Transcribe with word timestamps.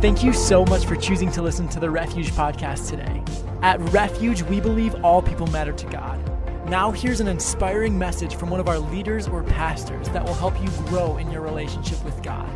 Thank 0.00 0.22
you 0.22 0.32
so 0.32 0.64
much 0.66 0.86
for 0.86 0.94
choosing 0.94 1.28
to 1.32 1.42
listen 1.42 1.66
to 1.70 1.80
the 1.80 1.90
Refuge 1.90 2.30
podcast 2.30 2.88
today. 2.88 3.20
At 3.62 3.80
Refuge, 3.90 4.42
we 4.42 4.60
believe 4.60 4.94
all 5.04 5.20
people 5.20 5.48
matter 5.48 5.72
to 5.72 5.86
God. 5.88 6.68
Now, 6.68 6.92
here's 6.92 7.18
an 7.18 7.26
inspiring 7.26 7.98
message 7.98 8.36
from 8.36 8.48
one 8.48 8.60
of 8.60 8.68
our 8.68 8.78
leaders 8.78 9.26
or 9.26 9.42
pastors 9.42 10.08
that 10.10 10.24
will 10.24 10.34
help 10.34 10.54
you 10.62 10.68
grow 10.86 11.16
in 11.16 11.28
your 11.32 11.40
relationship 11.40 12.00
with 12.04 12.22
God. 12.22 12.48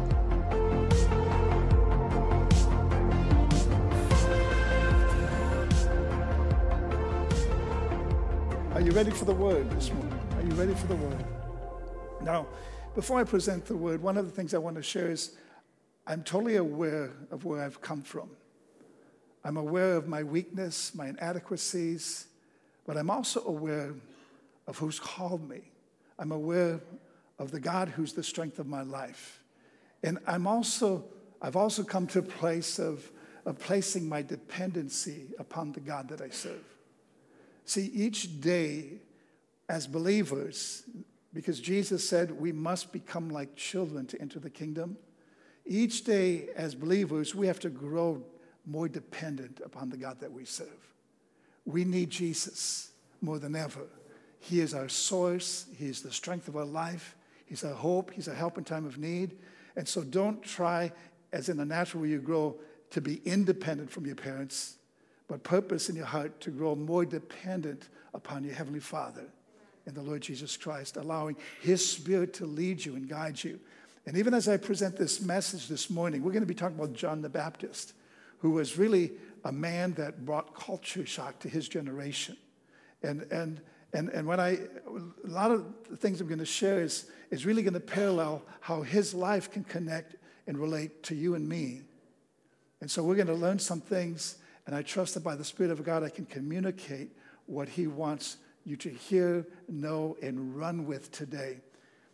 Are 8.73 8.81
you 8.81 8.93
ready 8.93 9.11
for 9.11 9.25
the 9.25 9.35
word 9.35 9.69
this 9.73 9.93
morning? 9.93 10.21
Are 10.37 10.43
you 10.43 10.55
ready 10.55 10.75
for 10.75 10.87
the 10.87 10.95
word? 10.95 11.25
Now, 12.23 12.47
before 12.95 13.19
I 13.19 13.25
present 13.25 13.67
the 13.67 13.77
word, 13.77 14.01
one 14.01 14.17
of 14.17 14.27
the 14.27 14.31
things 14.31 14.55
I 14.55 14.59
want 14.59 14.77
to 14.77 14.83
share 14.83 15.11
is 15.11 15.33
I'm 16.07 16.23
totally 16.25 16.57
aware 16.57 17.13
of 17.31 17.45
where 17.45 17.63
I've 17.63 17.81
come 17.81 18.03
from. 18.03 18.31
I'm 19.45 19.57
aware 19.57 19.97
of 19.97 20.09
my 20.09 20.23
weakness, 20.23 20.95
my 20.95 21.09
inadequacies, 21.09 22.27
but 22.87 22.97
I'm 22.97 23.11
also 23.11 23.45
aware 23.45 23.95
of 24.67 24.79
who's 24.79 25.01
called 25.01 25.49
me. 25.49 25.61
I'm 26.19 26.33
aware 26.33 26.81
of 27.39 27.51
the 27.51 27.61
God 27.61 27.89
who's 27.89 28.13
the 28.13 28.23
strength 28.23 28.59
of 28.59 28.67
my 28.67 28.83
life. 28.83 29.43
And 30.03 30.19
I'm 30.27 30.47
also, 30.47 31.05
I've 31.41 31.57
also 31.57 31.83
come 31.83 32.07
to 32.09 32.21
a 32.21 32.23
place 32.23 32.79
of, 32.79 33.11
of 33.45 33.59
placing 33.59 34.09
my 34.09 34.23
dependency 34.23 35.27
upon 35.39 35.73
the 35.73 35.81
God 35.81 36.09
that 36.09 36.21
I 36.21 36.29
serve. 36.31 36.65
See, 37.65 37.91
each 37.95 38.41
day 38.41 39.01
as 39.69 39.87
believers, 39.87 40.85
because 41.33 41.61
Jesus 41.61 42.09
said 42.09 42.31
we 42.33 42.53
must 42.53 42.93
become 42.93 43.31
like 43.31 43.57
children 43.57 44.07
to 44.07 44.21
enter 44.21 44.39
the 44.39 44.51
kingdom, 44.51 44.97
each 45.67 46.05
day 46.05 46.49
as 46.57 46.75
believers, 46.75 47.35
we 47.35 47.47
have 47.47 47.61
to 47.61 47.71
grow 47.71 48.23
more 48.67 48.89
dependent 48.89 49.61
upon 49.65 49.91
the 49.91 49.97
God 49.97 50.21
that 50.21 50.33
we 50.33 50.45
serve. 50.45 50.69
We 51.65 51.85
need 51.85 52.11
Jesus 52.11 52.91
more 53.21 53.39
than 53.39 53.55
ever. 53.55 53.87
He 54.41 54.61
is 54.61 54.75
our 54.75 54.89
source, 54.89 55.67
He 55.77 55.87
is 55.87 56.03
the 56.03 56.11
strength 56.11 56.49
of 56.49 56.57
our 56.57 56.65
life, 56.65 57.17
He's 57.47 57.65
our 57.65 57.75
hope, 57.75 58.11
He's 58.13 58.29
our 58.29 58.35
help 58.35 58.59
in 58.59 58.65
time 58.65 58.87
of 58.87 58.99
need. 58.99 59.37
And 59.77 59.87
so 59.87 60.03
don't 60.03 60.43
try, 60.43 60.93
as 61.33 61.49
in 61.49 61.57
the 61.57 61.65
natural 61.65 62.01
where 62.01 62.11
you 62.11 62.19
grow, 62.19 62.57
to 62.91 63.01
be 63.01 63.23
independent 63.25 63.91
from 63.91 64.05
your 64.05 64.17
parents, 64.17 64.77
but 65.29 65.43
purpose 65.43 65.89
in 65.89 65.97
your 65.97 66.07
heart 66.07 66.41
to 66.41 66.51
grow 66.51 66.75
more 66.75 67.05
dependent 67.05 67.89
upon 68.13 68.45
your 68.45 68.55
Heavenly 68.55 68.81
Father 68.81 69.27
in 69.87 69.95
the 69.95 70.03
Lord 70.03 70.23
Jesus 70.23 70.57
Christ, 70.57 70.97
allowing 70.97 71.37
His 71.61 71.89
Spirit 71.89 72.35
to 72.35 72.47
lead 72.47 72.85
you 72.85 72.97
and 72.97 73.09
guide 73.09 73.43
you. 73.43 73.59
And 74.07 74.17
even 74.17 74.35
as 74.35 74.49
I 74.49 74.57
present 74.57 74.97
this 74.97 75.21
message 75.21 75.69
this 75.69 75.89
morning, 75.89 76.23
we're 76.23 76.33
going 76.33 76.43
to 76.43 76.47
be 76.47 76.55
talking 76.55 76.77
about 76.77 76.93
John 76.93 77.23
the 77.23 77.29
Baptist, 77.29 77.95
who 78.39 78.51
was 78.51 78.77
really 78.77 79.13
a 79.45 79.53
man 79.53 79.95
that 79.95 80.25
brought 80.25 80.55
culture 80.55 81.07
shock 81.07 81.39
to 81.41 81.49
his 81.49 81.69
generation. 81.69 82.37
And, 83.03 83.23
and, 83.31 83.61
and, 83.93 84.09
and 84.09 84.27
when 84.27 84.41
I, 84.41 84.59
a 84.87 85.29
lot 85.29 85.51
of 85.51 85.67
the 85.89 85.97
things 85.97 86.21
I'm 86.21 86.27
going 86.27 86.39
to 86.39 86.45
share 86.45 86.81
is, 86.81 87.07
is 87.31 87.47
really 87.47 87.63
going 87.63 87.75
to 87.75 87.81
parallel 87.81 88.43
how 88.61 88.83
his 88.83 89.15
life 89.15 89.51
can 89.51 89.65
connect 89.65 90.17
and 90.47 90.59
relate 90.59 91.03
to 91.05 91.15
you 91.15 91.35
and 91.35 91.49
me. 91.49 91.83
And 92.81 92.91
so 92.91 93.05
we're 93.05 93.15
going 93.15 93.29
to 93.29 93.35
learn 93.35 93.61
some 93.61 93.81
things, 93.81 94.37
and 94.67 94.75
I 94.75 94.83
trust 94.83 95.15
that 95.15 95.23
by 95.23 95.37
the 95.37 95.45
Spirit 95.45 95.71
of 95.71 95.85
God, 95.85 96.03
I 96.03 96.09
can 96.09 96.27
communicate 96.27 97.11
what 97.47 97.69
he 97.69 97.87
wants 97.87 98.39
you 98.65 98.77
to 98.77 98.91
hear, 98.91 99.47
know, 99.69 100.17
and 100.23 100.57
run 100.57 100.87
with 100.87 101.13
today. 101.13 101.61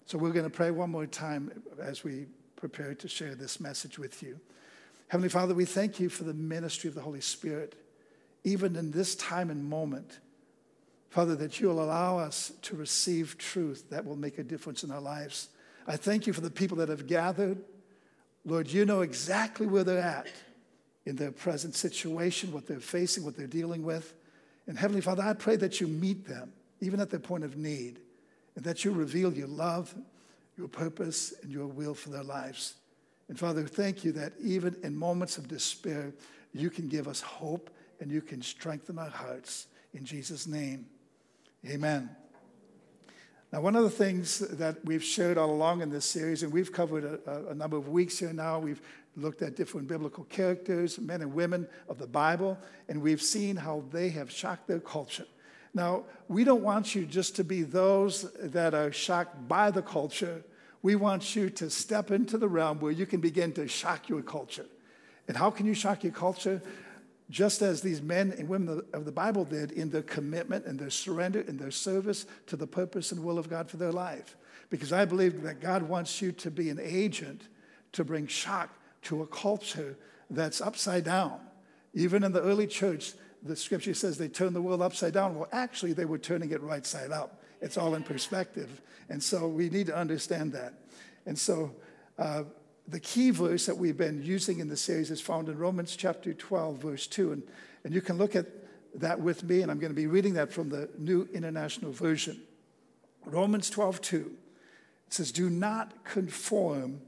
So 0.08 0.16
we're 0.16 0.32
going 0.32 0.46
to 0.46 0.50
pray 0.50 0.70
one 0.70 0.88
more 0.88 1.04
time 1.04 1.52
as 1.78 2.02
we 2.02 2.28
prepare 2.56 2.94
to 2.94 3.08
share 3.08 3.34
this 3.34 3.60
message 3.60 3.98
with 3.98 4.22
you. 4.22 4.41
Heavenly 5.08 5.28
Father, 5.28 5.52
we 5.52 5.66
thank 5.66 6.00
you 6.00 6.08
for 6.08 6.24
the 6.24 6.32
ministry 6.32 6.88
of 6.88 6.94
the 6.94 7.02
Holy 7.02 7.20
Spirit, 7.20 7.74
even 8.42 8.74
in 8.74 8.91
this 8.91 9.14
time 9.16 9.50
and 9.50 9.62
moment. 9.62 10.20
Father, 11.10 11.36
that 11.36 11.60
you 11.60 11.68
will 11.68 11.82
allow 11.82 12.18
us 12.18 12.52
to 12.62 12.74
receive 12.74 13.36
truth 13.36 13.91
that 13.91 14.06
will 14.06 14.16
make 14.16 14.38
a 14.38 14.42
difference 14.42 14.82
in 14.82 14.91
our 14.91 15.00
lives. 15.00 15.50
I 15.86 15.98
thank 15.98 16.26
you 16.26 16.32
for 16.32 16.41
the 16.41 16.50
people 16.50 16.78
that 16.78 16.88
have 16.88 17.06
gathered. 17.06 17.62
Lord, 18.47 18.72
you 18.72 18.86
know 18.86 19.02
exactly 19.02 19.66
where 19.66 19.84
they're 19.84 19.98
at 19.98 20.28
in 21.04 21.16
their 21.16 21.32
present 21.32 21.74
situation, 21.74 22.50
what 22.50 22.66
they're 22.66 22.80
facing, 22.80 23.26
what 23.26 23.36
they're 23.36 23.47
dealing 23.47 23.82
with. 23.82 24.14
And 24.68 24.78
Heavenly 24.78 25.02
Father, 25.02 25.22
I 25.22 25.34
pray 25.34 25.56
that 25.56 25.82
you 25.82 25.86
meet 25.86 26.26
them, 26.26 26.54
even 26.80 26.98
at 26.98 27.10
their 27.10 27.20
point 27.20 27.44
of 27.44 27.58
need 27.58 28.00
and 28.58 28.64
that 28.64 28.84
you 28.84 28.91
reveal 28.91 29.32
your 29.32 29.46
love, 29.46 29.94
your 30.56 30.66
purpose, 30.66 31.32
and 31.44 31.52
your 31.52 31.69
will 31.69 31.94
for 31.94 32.10
their 32.10 32.24
lives. 32.24 32.74
And 33.28 33.38
Father, 33.38 33.62
we 33.62 33.69
thank 33.69 34.02
you 34.02 34.10
that 34.12 34.32
even 34.42 34.74
in 34.82 34.96
moments 34.96 35.38
of 35.38 35.46
despair, 35.46 36.12
you 36.52 36.68
can 36.68 36.88
give 36.88 37.06
us 37.06 37.20
hope 37.20 37.70
and 38.00 38.10
you 38.10 38.20
can 38.20 38.42
strengthen 38.42 38.98
our 38.98 39.10
hearts. 39.10 39.68
In 39.94 40.04
Jesus' 40.04 40.48
name, 40.48 40.86
amen. 41.64 42.10
Now, 43.52 43.60
one 43.60 43.76
of 43.76 43.84
the 43.84 43.91
things 43.91 44.41
that 44.41 44.84
we've 44.84 45.04
shared 45.04 45.38
all 45.38 45.52
along 45.52 45.82
in 45.82 45.91
this 45.91 46.04
series, 46.04 46.42
and 46.42 46.52
we've 46.52 46.72
covered 46.72 47.04
a, 47.04 47.50
a, 47.50 47.54
number 47.54 47.76
of 47.76 47.88
weeks 47.88 48.18
here 48.18 48.32
now, 48.32 48.58
we've 48.58 48.82
looked 49.16 49.41
at 49.41 49.54
different 49.54 49.86
biblical 49.86 50.24
characters, 50.24 50.98
men 50.98 51.22
and 51.22 51.32
women 51.32 51.68
of 51.88 51.98
the 51.98 52.08
Bible, 52.08 52.58
and 52.88 53.00
we've 53.00 53.22
seen 53.22 53.54
how 53.54 53.84
they 53.92 54.08
have 54.08 54.32
shocked 54.32 54.66
their 54.66 54.80
culture. 54.80 55.26
Now, 55.74 56.04
we 56.28 56.44
don't 56.44 56.62
want 56.62 56.94
you 56.94 57.04
just 57.04 57.36
to 57.36 57.44
be 57.44 57.62
those 57.62 58.30
that 58.40 58.74
are 58.74 58.92
shocked 58.92 59.48
by 59.48 59.70
the 59.70 59.82
culture. 59.82 60.42
We 60.82 60.96
want 60.96 61.36
you 61.36 61.50
to 61.50 61.70
step 61.70 62.10
into 62.10 62.38
the 62.38 62.48
realm 62.48 62.80
where 62.80 62.92
you 62.92 63.06
can 63.06 63.20
begin 63.20 63.52
to 63.52 63.68
shock 63.68 64.08
your 64.08 64.22
culture. 64.22 64.66
And 65.26 65.36
how 65.36 65.50
can 65.50 65.66
you 65.66 65.74
shock 65.74 66.02
your 66.02 66.12
culture? 66.12 66.62
Just 67.30 67.60
as 67.60 67.82
these 67.82 68.00
men 68.00 68.32
and 68.38 68.48
women 68.48 68.82
of 68.94 69.04
the 69.04 69.12
Bible 69.12 69.44
did 69.44 69.72
in 69.72 69.90
their 69.90 70.02
commitment 70.02 70.64
and 70.64 70.78
their 70.78 70.90
surrender 70.90 71.44
and 71.46 71.58
their 71.58 71.70
service 71.70 72.24
to 72.46 72.56
the 72.56 72.66
purpose 72.66 73.12
and 73.12 73.22
will 73.22 73.38
of 73.38 73.50
God 73.50 73.68
for 73.68 73.76
their 73.76 73.92
life. 73.92 74.36
Because 74.70 74.92
I 74.92 75.04
believe 75.04 75.42
that 75.42 75.60
God 75.60 75.82
wants 75.82 76.22
you 76.22 76.32
to 76.32 76.50
be 76.50 76.70
an 76.70 76.80
agent 76.80 77.42
to 77.92 78.04
bring 78.04 78.26
shock 78.26 78.70
to 79.02 79.22
a 79.22 79.26
culture 79.26 79.96
that's 80.30 80.60
upside 80.60 81.04
down. 81.04 81.40
Even 81.94 82.22
in 82.22 82.32
the 82.32 82.42
early 82.42 82.66
church, 82.66 83.12
the 83.43 83.56
scripture 83.56 83.94
says 83.94 84.19
they 84.19 84.28
turned 84.28 84.54
the 84.54 84.62
world 84.62 84.82
upside 84.82 85.15
down. 85.15 85.37
Well, 85.37 85.49
actually, 85.53 85.93
they 85.93 86.04
were 86.04 86.19
turning 86.19 86.50
it 86.50 86.62
right 86.62 86.84
side 86.84 87.12
up. 87.12 87.43
It's 87.60 87.76
all 87.76 87.94
in 87.94 88.03
perspective. 88.03 88.81
And 89.09 89.22
so 89.22 89.49
we 89.49 89.69
need 89.69 89.87
to 89.87 89.97
understand 89.97 90.53
that. 90.53 90.75
And 91.26 91.38
so 91.38 91.75
uh, 92.19 92.44
the 92.87 93.00
key 93.00 93.31
verse 93.31 93.66
that 93.66 93.77
we've 93.77 93.97
been 93.97 94.22
using 94.22 94.60
in 94.60 94.69
the 94.69 94.77
series 94.77 95.10
is 95.10 95.21
found 95.21 95.48
in 95.48 95.59
Romans 95.59 95.97
chapter 95.97 96.32
12, 96.32 96.78
verse 96.78 97.06
2. 97.06 97.32
And, 97.32 97.43
and 97.84 97.94
you 97.94 98.00
can 98.00 98.19
look 98.19 98.37
at 98.37 98.47
that 98.94 99.21
with 99.21 99.44
me, 99.44 99.62
and 99.62 99.71
I'm 99.71 99.78
going 99.78 99.93
to 99.93 99.97
be 99.97 100.06
reading 100.06 100.34
that 100.34 100.53
from 100.53 100.69
the 100.69 100.88
New 100.98 101.28
International 101.32 101.93
Version. 101.93 102.41
Romans 103.25 103.71
12, 103.71 104.00
2. 104.00 104.32
It 105.06 105.15
says, 105.15 105.32
Do 105.32 105.50
not 105.50 106.04
conform 106.04 107.00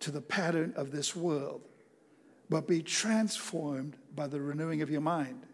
to 0.00 0.10
the 0.10 0.20
pattern 0.20 0.72
of 0.76 0.90
this 0.90 1.14
world, 1.14 1.62
but 2.48 2.66
be 2.66 2.82
transformed 2.82 3.96
by 4.14 4.26
the 4.26 4.40
renewing 4.40 4.82
of 4.82 4.90
your 4.90 5.00
mind 5.00 5.46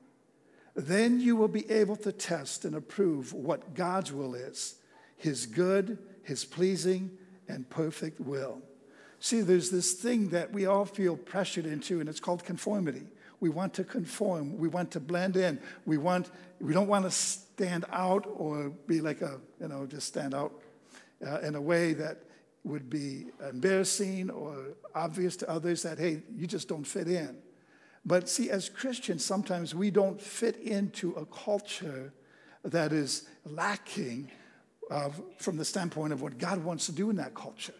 then 0.74 1.20
you 1.20 1.36
will 1.36 1.48
be 1.48 1.70
able 1.70 1.96
to 1.96 2.12
test 2.12 2.64
and 2.64 2.74
approve 2.74 3.32
what 3.32 3.74
God's 3.74 4.12
will 4.12 4.34
is 4.34 4.76
His 5.16 5.46
good, 5.46 5.98
His 6.22 6.44
pleasing, 6.44 7.10
and 7.48 7.68
perfect 7.68 8.20
will. 8.20 8.62
See, 9.20 9.40
there's 9.40 9.70
this 9.70 9.92
thing 9.92 10.30
that 10.30 10.52
we 10.52 10.66
all 10.66 10.84
feel 10.84 11.16
pressured 11.16 11.66
into, 11.66 12.00
and 12.00 12.08
it's 12.08 12.20
called 12.20 12.44
conformity. 12.44 13.06
We 13.40 13.50
want 13.50 13.74
to 13.74 13.84
conform. 13.84 14.56
We 14.56 14.68
want 14.68 14.92
to 14.92 15.00
blend 15.00 15.36
in. 15.36 15.60
We 15.84 15.98
want. 15.98 16.30
We 16.60 16.72
don't 16.72 16.88
want 16.88 17.04
to 17.04 17.10
stand 17.10 17.84
out 17.92 18.26
or 18.36 18.70
be 18.86 19.00
like 19.00 19.20
a, 19.20 19.40
you 19.60 19.68
know, 19.68 19.86
just 19.86 20.08
stand 20.08 20.32
out 20.32 20.52
uh, 21.26 21.40
in 21.40 21.54
a 21.54 21.60
way 21.60 21.92
that 21.92 22.18
would 22.64 22.88
be 22.88 23.26
embarrassing 23.48 24.30
or 24.30 24.74
obvious 24.94 25.36
to 25.36 25.50
others 25.50 25.82
that 25.82 25.98
hey, 25.98 26.22
you 26.36 26.46
just 26.46 26.68
don't 26.68 26.84
fit 26.84 27.08
in. 27.08 27.36
But 28.04 28.28
see, 28.28 28.50
as 28.50 28.68
Christians, 28.68 29.24
sometimes 29.24 29.74
we 29.74 29.90
don't 29.90 30.20
fit 30.20 30.56
into 30.56 31.12
a 31.12 31.24
culture 31.26 32.12
that 32.64 32.92
is 32.92 33.28
lacking 33.44 34.30
from 35.38 35.56
the 35.56 35.64
standpoint 35.64 36.12
of 36.12 36.20
what 36.20 36.38
God 36.38 36.62
wants 36.62 36.86
to 36.86 36.92
do 36.92 37.10
in 37.10 37.16
that 37.16 37.34
culture. 37.34 37.74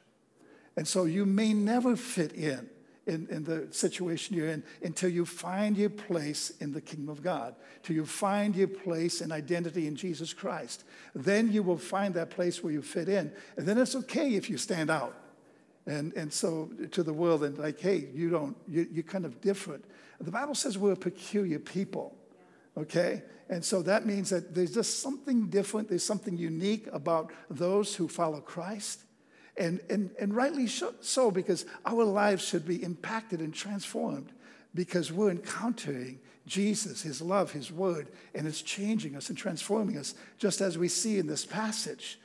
And 0.77 0.89
so 0.89 1.05
you 1.05 1.27
may 1.27 1.53
never 1.53 1.97
fit 1.97 2.33
in, 2.33 2.71
in, 3.07 3.27
in 3.31 3.45
the 3.45 3.69
situation 3.71 4.37
you're 4.37 4.49
in 4.49 4.63
until 4.83 5.11
you 5.11 5.27
find 5.27 5.77
your 5.77 5.91
place 5.91 6.51
in 6.61 6.73
the 6.73 6.81
kingdom 6.81 7.11
of 7.11 7.23
God, 7.23 7.55
till 7.83 7.97
you 7.97 8.07
find 8.07 8.57
your 8.57 8.69
place 8.69 9.21
and 9.21 9.33
identity 9.33 9.87
in 9.87 9.97
Jesus 9.97 10.33
Christ. 10.33 10.85
Then 11.15 11.53
you 11.53 11.63
will 11.63 11.77
find 11.77 12.15
that 12.15 12.31
place 12.31 12.63
where 12.63 12.73
you 12.73 12.81
fit 12.81 13.09
in. 13.09 13.33
And 13.57 13.67
then 13.67 13.77
it's 13.77 13.97
okay 13.97 14.35
if 14.35 14.49
you 14.49 14.57
stand 14.57 14.89
out. 14.89 15.15
And, 15.85 16.15
and 16.15 16.33
so 16.33 16.71
to 16.93 17.03
the 17.03 17.13
world, 17.13 17.43
and 17.43 17.59
like, 17.59 17.81
hey, 17.81 18.09
you 18.15 18.31
don't, 18.31 18.57
you, 18.69 18.87
you're 18.91 19.03
kind 19.03 19.27
of 19.27 19.41
different. 19.41 19.85
The 20.23 20.31
Bible 20.31 20.55
says 20.55 20.79
we're 20.79 20.93
a 20.93 20.97
peculiar 20.97 21.59
people, 21.59 22.17
okay? 22.77 23.23
And 23.49 23.65
so 23.65 23.83
that 23.83 24.07
means 24.07 24.31
that 24.31 24.55
there's 24.55 24.73
just 24.73 25.01
something 25.01 25.49
different, 25.49 25.89
there's 25.89 26.05
something 26.05 26.37
unique 26.37 26.89
about 26.93 27.33
those 27.51 27.95
who 27.95 28.09
follow 28.09 28.41
Christ. 28.41 29.03
And, 29.57 29.81
and, 29.91 30.11
and 30.19 30.35
rightly 30.35 30.67
so, 30.67 31.31
because 31.31 31.67
our 31.85 32.05
lives 32.05 32.43
should 32.43 32.67
be 32.67 32.83
impacted 32.83 33.41
and 33.41 33.53
transformed 33.53 34.33
because 34.75 35.13
we're 35.13 35.31
encountering 35.31 36.19
Jesus, 36.47 37.03
His 37.03 37.21
love, 37.21 37.53
His 37.53 37.71
word, 37.71 38.09
and 38.35 38.47
it's 38.47 38.63
changing 38.63 39.17
us 39.17 39.29
and 39.29 39.37
transforming 39.37 39.99
us, 39.99 40.15
just 40.39 40.61
as 40.61 40.79
we 40.79 40.89
see 40.89 41.19
in 41.19 41.27
this 41.27 41.45
passage. 41.45 42.19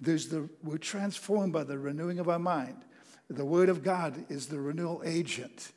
There's 0.00 0.28
the, 0.28 0.48
we're 0.62 0.78
transformed 0.78 1.52
by 1.52 1.64
the 1.64 1.78
renewing 1.78 2.18
of 2.18 2.28
our 2.28 2.38
mind. 2.38 2.84
The 3.30 3.44
Word 3.44 3.68
of 3.68 3.82
God 3.82 4.26
is 4.28 4.46
the 4.46 4.60
renewal 4.60 5.02
agent. 5.04 5.72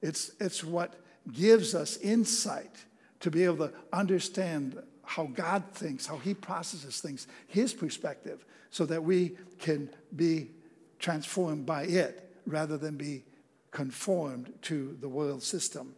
It's, 0.00 0.30
it's 0.40 0.62
what 0.62 0.94
gives 1.30 1.74
us 1.74 1.96
insight 1.98 2.84
to 3.20 3.30
be 3.30 3.44
able 3.44 3.68
to 3.68 3.72
understand 3.92 4.82
how 5.04 5.26
God 5.26 5.64
thinks, 5.72 6.06
how 6.06 6.16
He 6.18 6.34
processes 6.34 7.00
things, 7.00 7.26
His 7.46 7.74
perspective, 7.74 8.44
so 8.70 8.86
that 8.86 9.04
we 9.04 9.36
can 9.58 9.90
be 10.16 10.50
transformed 10.98 11.66
by 11.66 11.82
it 11.84 12.30
rather 12.46 12.78
than 12.78 12.96
be 12.96 13.24
conformed 13.70 14.52
to 14.62 14.96
the 15.00 15.08
world 15.08 15.42
system. 15.42 15.94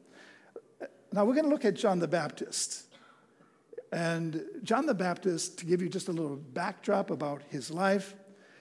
Now, 1.12 1.24
we're 1.24 1.34
going 1.34 1.44
to 1.44 1.50
look 1.50 1.64
at 1.64 1.74
John 1.74 2.00
the 2.00 2.08
Baptist. 2.08 2.86
And 3.92 4.44
John 4.64 4.86
the 4.86 4.94
Baptist, 4.94 5.58
to 5.58 5.66
give 5.66 5.80
you 5.80 5.88
just 5.88 6.08
a 6.08 6.12
little 6.12 6.36
backdrop 6.36 7.10
about 7.10 7.42
his 7.48 7.70
life, 7.70 8.14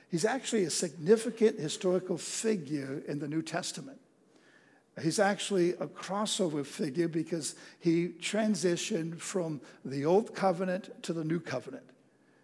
he's 0.09 0.25
actually 0.25 0.65
a 0.65 0.69
significant 0.69 1.59
historical 1.59 2.17
figure 2.17 3.01
in 3.07 3.17
the 3.17 3.27
New 3.27 3.41
Testament. 3.41 3.99
He's 5.01 5.19
actually 5.19 5.71
a 5.71 5.87
crossover 5.87 6.65
figure 6.65 7.07
because 7.07 7.55
he 7.79 8.09
transitioned 8.09 9.19
from 9.19 9.59
the 9.83 10.05
Old 10.05 10.35
Covenant 10.35 11.03
to 11.03 11.13
the 11.13 11.23
New 11.23 11.39
Covenant. 11.39 11.89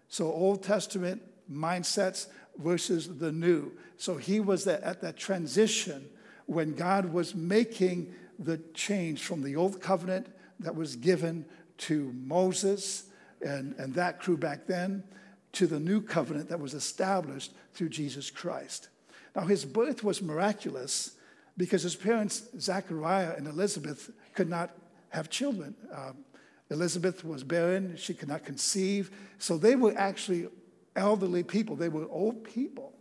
So, 0.08 0.26
Old 0.26 0.64
Testament 0.64 1.22
mindsets 1.52 2.28
versus 2.58 3.20
the 3.20 3.32
New. 3.32 3.72
So, 3.98 4.18
he 4.18 4.40
was 4.40 4.66
at 4.66 5.02
that 5.02 5.18
transition 5.18 6.10
when 6.48 6.74
God 6.74 7.14
was 7.14 7.36
making 7.36 8.16
the 8.40 8.58
change 8.74 9.22
from 9.22 9.44
the 9.44 9.56
Old 9.56 9.80
Covenant 9.80 10.28
that 10.60 10.76
was 10.76 10.96
given 10.96 11.46
to 11.78 12.12
Moses 12.26 13.04
and, 13.46 13.76
and 13.78 13.94
that 13.94 14.20
crew 14.20 14.38
back 14.38 14.66
then 14.66 15.04
to 15.52 15.68
the 15.68 15.80
New 15.80 16.02
Covenant 16.02 16.50
that 16.50 16.60
was 16.60 16.74
established 16.74 17.54
through 17.74 17.90
Jesus 17.90 18.32
Christ. 18.32 18.90
Now, 19.36 19.44
his 19.44 19.66
birth 19.66 20.04
was 20.04 20.22
miraculous 20.22 21.12
because 21.60 21.84
his 21.84 21.96
parents, 21.96 22.44
Zachariah 22.58 23.34
and 23.36 23.46
Elizabeth, 23.46 24.12
could 24.34 24.50
not 24.50 24.72
have 25.10 25.30
children. 25.30 25.76
Um, 25.94 26.24
Elizabeth 26.72 27.26
was 27.26 27.44
barren, 27.44 27.98
she 27.98 28.14
could 28.14 28.30
not 28.30 28.46
conceive. 28.46 29.12
So 29.40 29.58
they 29.58 29.76
were 29.76 29.94
actually 29.98 30.48
elderly 30.96 31.44
people, 31.44 31.76
they 31.76 31.90
were 31.90 32.08
old 32.10 32.46
people. 32.46 32.94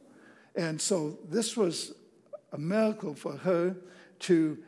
And 0.56 0.80
so 0.80 1.18
this 1.28 1.56
was 1.56 1.94
a 2.52 2.58
miracle 2.58 3.14
for 3.14 3.36
her 3.36 3.76
to 4.20 4.58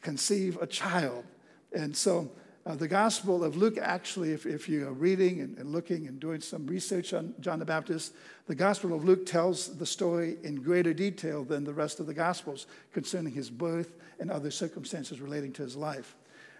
conceive 0.00 0.58
a 0.60 0.66
child. 0.66 1.24
And 1.72 1.96
so 1.96 2.32
uh, 2.66 2.74
the 2.74 2.88
Gospel 2.88 3.44
of 3.44 3.56
Luke, 3.56 3.78
actually, 3.80 4.32
if, 4.32 4.44
if 4.44 4.68
you 4.68 4.88
are 4.88 4.92
reading 4.92 5.40
and, 5.40 5.56
and, 5.56 5.70
looking 5.70 6.08
and 6.08 6.18
doing 6.18 6.40
some 6.40 6.66
research 6.66 7.14
on 7.14 7.32
John 7.38 7.60
the 7.60 7.64
Baptist, 7.64 8.12
the 8.48 8.56
Gospel 8.56 8.92
of 8.92 9.04
Luke 9.04 9.24
tells 9.24 9.78
the 9.78 9.86
story 9.86 10.36
in 10.42 10.56
greater 10.56 10.92
detail 10.92 11.44
than 11.44 11.62
the 11.62 11.72
rest 11.72 12.00
of 12.00 12.06
the 12.06 12.14
Gospels 12.14 12.66
concerning 12.92 13.32
his 13.32 13.50
birth 13.50 13.94
and 14.18 14.32
other 14.32 14.50
circumstances 14.50 15.20
relating 15.20 15.52
to 15.52 15.62
his 15.62 15.76
life. 15.76 16.16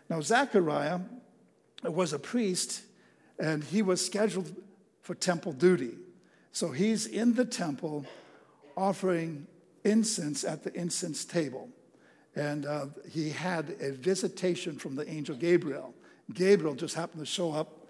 Now, 0.09 0.21
Zechariah 0.21 1.01
was 1.83 2.13
a 2.13 2.21
priest 2.21 2.83
and 3.41 3.65
he 3.65 3.83
was 3.83 4.05
scheduled 4.05 4.55
for 5.03 5.17
temple 5.17 5.53
duty. 5.53 5.95
So 6.53 6.71
he's 6.71 7.07
in 7.07 7.35
the 7.35 7.45
temple 7.45 8.07
offering 8.77 9.49
incense 9.83 10.45
at 10.45 10.63
the 10.63 10.73
incense 10.73 11.25
table. 11.25 11.69
And 12.37 12.67
uh, 12.67 12.87
he 13.11 13.31
had 13.31 13.75
a 13.81 13.93
visitation 13.93 14.77
from 14.77 14.95
the 14.95 15.09
angel 15.11 15.35
Gabriel. 15.35 15.95
Gabriel 16.33 16.75
just 16.75 16.95
happened 16.95 17.21
to 17.21 17.27
show 17.27 17.53
up 17.53 17.87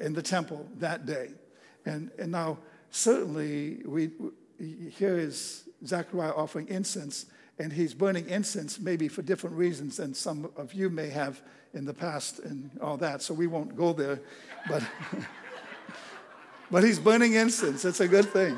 in 0.00 0.12
the 0.12 0.22
temple 0.22 0.68
that 0.78 1.06
day. 1.06 1.30
And, 1.84 2.10
and 2.18 2.30
now, 2.30 2.58
certainly, 2.90 3.82
we, 3.84 4.10
here 4.90 5.18
is 5.18 5.64
Zechariah 5.84 6.32
offering 6.34 6.68
incense, 6.68 7.26
and 7.58 7.72
he's 7.72 7.94
burning 7.94 8.28
incense 8.28 8.78
maybe 8.78 9.08
for 9.08 9.22
different 9.22 9.56
reasons 9.56 9.96
than 9.96 10.14
some 10.14 10.50
of 10.56 10.72
you 10.72 10.90
may 10.90 11.08
have 11.08 11.42
in 11.74 11.84
the 11.84 11.94
past 11.94 12.38
and 12.40 12.70
all 12.82 12.96
that. 12.98 13.22
So 13.22 13.34
we 13.34 13.46
won't 13.46 13.76
go 13.76 13.92
there. 13.92 14.20
But, 14.68 14.82
but 16.70 16.84
he's 16.84 16.98
burning 16.98 17.34
incense. 17.34 17.84
It's 17.84 18.00
a 18.00 18.08
good 18.08 18.26
thing. 18.26 18.56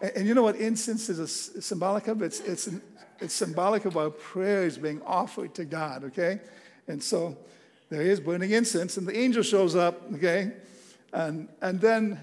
And, 0.00 0.12
and 0.16 0.28
you 0.28 0.34
know 0.34 0.42
what 0.42 0.56
incense 0.56 1.08
is 1.08 1.18
a, 1.18 1.28
symbolic 1.28 2.08
of? 2.08 2.22
It's, 2.22 2.40
it's, 2.40 2.66
an, 2.66 2.82
it's 3.20 3.34
symbolic 3.34 3.84
of 3.84 3.96
our 3.96 4.10
prayers 4.10 4.78
being 4.78 5.00
offered 5.02 5.54
to 5.54 5.64
God, 5.64 6.04
okay? 6.04 6.40
And 6.88 7.02
so 7.02 7.36
there 7.92 8.02
he 8.02 8.08
is 8.08 8.20
burning 8.20 8.50
incense, 8.52 8.96
and 8.96 9.06
the 9.06 9.16
angel 9.16 9.42
shows 9.42 9.76
up, 9.76 10.00
okay? 10.14 10.52
And, 11.12 11.48
and 11.60 11.80
then 11.80 12.20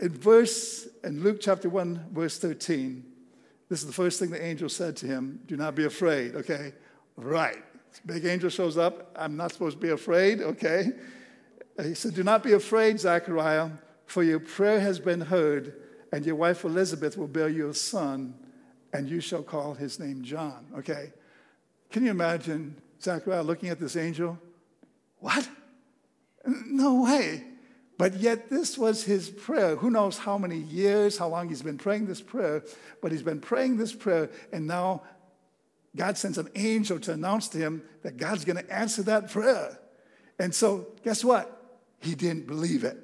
in 0.00 0.10
verse, 0.10 0.86
in 1.02 1.22
Luke 1.22 1.38
chapter 1.40 1.68
1, 1.68 2.06
verse 2.12 2.38
13, 2.38 3.04
this 3.68 3.80
is 3.80 3.86
the 3.86 3.92
first 3.92 4.20
thing 4.20 4.30
the 4.30 4.42
angel 4.42 4.68
said 4.68 4.96
to 4.98 5.06
him 5.06 5.40
do 5.46 5.56
not 5.56 5.74
be 5.74 5.84
afraid, 5.84 6.36
okay? 6.36 6.72
Right. 7.16 7.62
Big 8.06 8.24
angel 8.24 8.50
shows 8.50 8.76
up. 8.76 9.14
I'm 9.16 9.36
not 9.36 9.52
supposed 9.52 9.80
to 9.80 9.82
be 9.82 9.90
afraid, 9.90 10.40
okay? 10.40 10.92
He 11.82 11.94
said, 11.94 12.14
Do 12.14 12.22
not 12.22 12.42
be 12.42 12.52
afraid, 12.52 13.00
Zechariah, 13.00 13.70
for 14.06 14.22
your 14.22 14.40
prayer 14.40 14.80
has 14.80 14.98
been 15.00 15.20
heard, 15.20 15.74
and 16.12 16.24
your 16.24 16.36
wife 16.36 16.64
Elizabeth 16.64 17.16
will 17.16 17.26
bear 17.26 17.48
you 17.48 17.68
a 17.68 17.74
son 17.74 18.34
and 18.92 19.10
you 19.10 19.20
shall 19.20 19.42
call 19.42 19.74
his 19.74 19.98
name 19.98 20.22
John. 20.22 20.66
Okay? 20.78 21.12
Can 21.90 22.04
you 22.04 22.12
imagine 22.12 22.76
Zechariah 23.04 23.42
looking 23.42 23.68
at 23.68 23.78
this 23.78 23.96
angel? 23.96 24.38
What? 25.18 25.48
No 26.46 27.02
way. 27.02 27.44
But 27.96 28.14
yet, 28.14 28.50
this 28.50 28.76
was 28.76 29.04
his 29.04 29.30
prayer. 29.30 29.76
Who 29.76 29.90
knows 29.90 30.18
how 30.18 30.36
many 30.36 30.58
years, 30.58 31.16
how 31.16 31.28
long 31.28 31.48
he's 31.48 31.62
been 31.62 31.78
praying 31.78 32.06
this 32.06 32.20
prayer, 32.20 32.64
but 33.00 33.12
he's 33.12 33.22
been 33.22 33.40
praying 33.40 33.76
this 33.76 33.92
prayer, 33.92 34.30
and 34.52 34.66
now 34.66 35.02
God 35.94 36.18
sends 36.18 36.38
an 36.38 36.48
angel 36.56 36.98
to 37.00 37.12
announce 37.12 37.48
to 37.48 37.58
him 37.58 37.82
that 38.02 38.16
God's 38.16 38.44
going 38.44 38.56
to 38.56 38.72
answer 38.72 39.02
that 39.04 39.30
prayer. 39.30 39.78
And 40.40 40.52
so, 40.52 40.88
guess 41.04 41.24
what? 41.24 41.78
He 42.00 42.16
didn't 42.16 42.48
believe 42.48 42.82
it. 42.82 42.98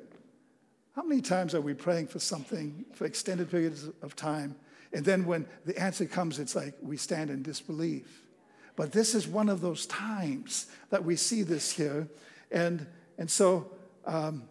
How 0.97 1.05
many 1.05 1.21
times 1.21 1.55
are 1.55 1.61
we 1.61 1.73
praying 1.73 2.09
for 2.09 2.19
something 2.19 2.85
for 2.93 3.05
extended 3.05 3.49
periods 3.49 3.89
of 4.03 4.17
time 4.17 4.57
and 4.93 5.05
then 5.05 5.25
when 5.25 5.47
the 5.65 5.79
answer 5.79 6.07
comes, 6.07 6.39
it's 6.39 6.57
like 6.57 6.75
we 6.83 6.97
stand 6.97 7.31
in 7.31 7.43
disbelief. 7.43 8.23
But 8.81 8.93
this 8.93 9.15
is 9.15 9.29
one 9.29 9.51
of 9.51 9.61
those 9.61 9.85
times 9.85 10.65
that 10.89 11.05
we 11.05 11.15
see 11.15 11.43
this 11.43 11.71
here. 11.71 12.09
And, 12.51 12.87
and 13.19 13.31
so 13.31 13.71
um, 14.07 14.45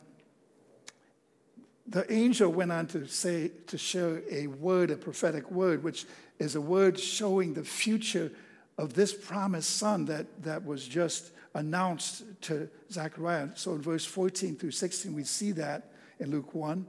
the 1.87 2.05
angel 2.13 2.51
went 2.51 2.71
on 2.71 2.85
to 2.89 3.07
say, 3.07 3.49
to 3.65 3.75
share 3.79 4.21
a 4.29 4.45
word, 4.45 4.91
a 4.91 4.97
prophetic 4.97 5.49
word, 5.49 5.83
which 5.83 6.05
is 6.37 6.53
a 6.53 6.61
word 6.61 6.99
showing 6.99 7.55
the 7.55 7.63
future 7.63 8.31
of 8.77 8.93
this 8.93 9.15
promised 9.15 9.77
son 9.77 10.05
that, 10.05 10.43
that 10.43 10.63
was 10.63 10.87
just 10.87 11.31
announced 11.55 12.21
to 12.41 12.69
Zechariah. 12.91 13.49
So 13.55 13.73
in 13.73 13.81
verse 13.81 14.05
14 14.05 14.57
through 14.57 14.69
16, 14.69 15.11
we 15.11 15.23
see 15.23 15.53
that 15.53 15.91
in 16.19 16.29
Luke 16.29 16.53
1. 16.53 16.85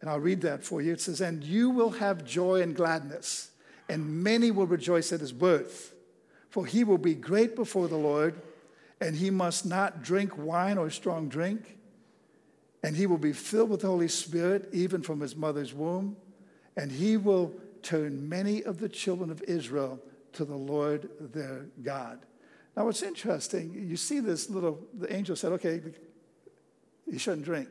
And 0.00 0.08
I'll 0.08 0.20
read 0.20 0.42
that 0.42 0.62
for 0.62 0.80
you. 0.80 0.92
It 0.92 1.00
says, 1.00 1.20
And 1.20 1.42
you 1.42 1.70
will 1.70 1.90
have 1.90 2.24
joy 2.24 2.62
and 2.62 2.72
gladness, 2.72 3.50
and 3.88 4.22
many 4.22 4.52
will 4.52 4.68
rejoice 4.68 5.12
at 5.12 5.18
his 5.18 5.32
birth. 5.32 5.90
For 6.54 6.64
he 6.64 6.84
will 6.84 6.98
be 6.98 7.16
great 7.16 7.56
before 7.56 7.88
the 7.88 7.96
Lord, 7.96 8.40
and 9.00 9.16
he 9.16 9.28
must 9.28 9.66
not 9.66 10.04
drink 10.04 10.38
wine 10.38 10.78
or 10.78 10.88
strong 10.88 11.28
drink. 11.28 11.78
And 12.84 12.94
he 12.94 13.08
will 13.08 13.18
be 13.18 13.32
filled 13.32 13.70
with 13.70 13.80
the 13.80 13.88
Holy 13.88 14.06
Spirit, 14.06 14.68
even 14.70 15.02
from 15.02 15.18
his 15.18 15.34
mother's 15.34 15.74
womb. 15.74 16.16
And 16.76 16.92
he 16.92 17.16
will 17.16 17.52
turn 17.82 18.28
many 18.28 18.62
of 18.62 18.78
the 18.78 18.88
children 18.88 19.32
of 19.32 19.42
Israel 19.48 19.98
to 20.34 20.44
the 20.44 20.54
Lord 20.54 21.10
their 21.18 21.66
God. 21.82 22.20
Now, 22.76 22.84
what's 22.84 23.02
interesting, 23.02 23.74
you 23.74 23.96
see 23.96 24.20
this 24.20 24.48
little, 24.48 24.78
the 24.96 25.12
angel 25.12 25.34
said, 25.34 25.50
okay, 25.54 25.80
you 27.10 27.18
shouldn't 27.18 27.46
drink. 27.46 27.68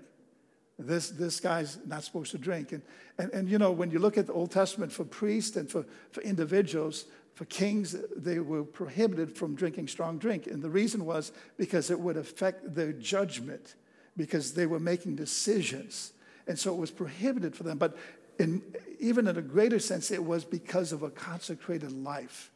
This, 0.77 1.09
this 1.09 1.39
guy's 1.39 1.77
not 1.85 2.03
supposed 2.03 2.31
to 2.31 2.37
drink. 2.37 2.73
And, 2.73 2.81
and, 3.17 3.31
and, 3.31 3.49
you 3.49 3.59
know, 3.59 3.71
when 3.71 3.91
you 3.91 3.99
look 3.99 4.17
at 4.17 4.27
the 4.27 4.33
Old 4.33 4.51
Testament 4.51 4.91
for 4.91 5.05
priests 5.05 5.55
and 5.55 5.69
for, 5.69 5.85
for 6.11 6.19
individuals, 6.19 7.05
for 7.35 7.45
kings, 7.45 7.95
they 8.15 8.39
were 8.39 8.63
prohibited 8.63 9.35
from 9.35 9.55
drinking 9.55 9.87
strong 9.87 10.17
drink. 10.17 10.47
And 10.47 10.61
the 10.61 10.69
reason 10.69 11.05
was 11.05 11.31
because 11.57 11.89
it 11.89 11.99
would 11.99 12.17
affect 12.17 12.75
their 12.75 12.93
judgment, 12.93 13.75
because 14.15 14.53
they 14.53 14.65
were 14.65 14.79
making 14.79 15.15
decisions. 15.15 16.13
And 16.47 16.59
so 16.59 16.73
it 16.73 16.77
was 16.77 16.91
prohibited 16.91 17.55
for 17.55 17.63
them. 17.63 17.77
But 17.77 17.97
in, 18.37 18.61
even 18.99 19.27
in 19.27 19.37
a 19.37 19.41
greater 19.41 19.79
sense, 19.79 20.11
it 20.11 20.23
was 20.23 20.45
because 20.45 20.91
of 20.91 21.01
a 21.03 21.09
consecrated 21.09 21.91
life. 21.91 22.51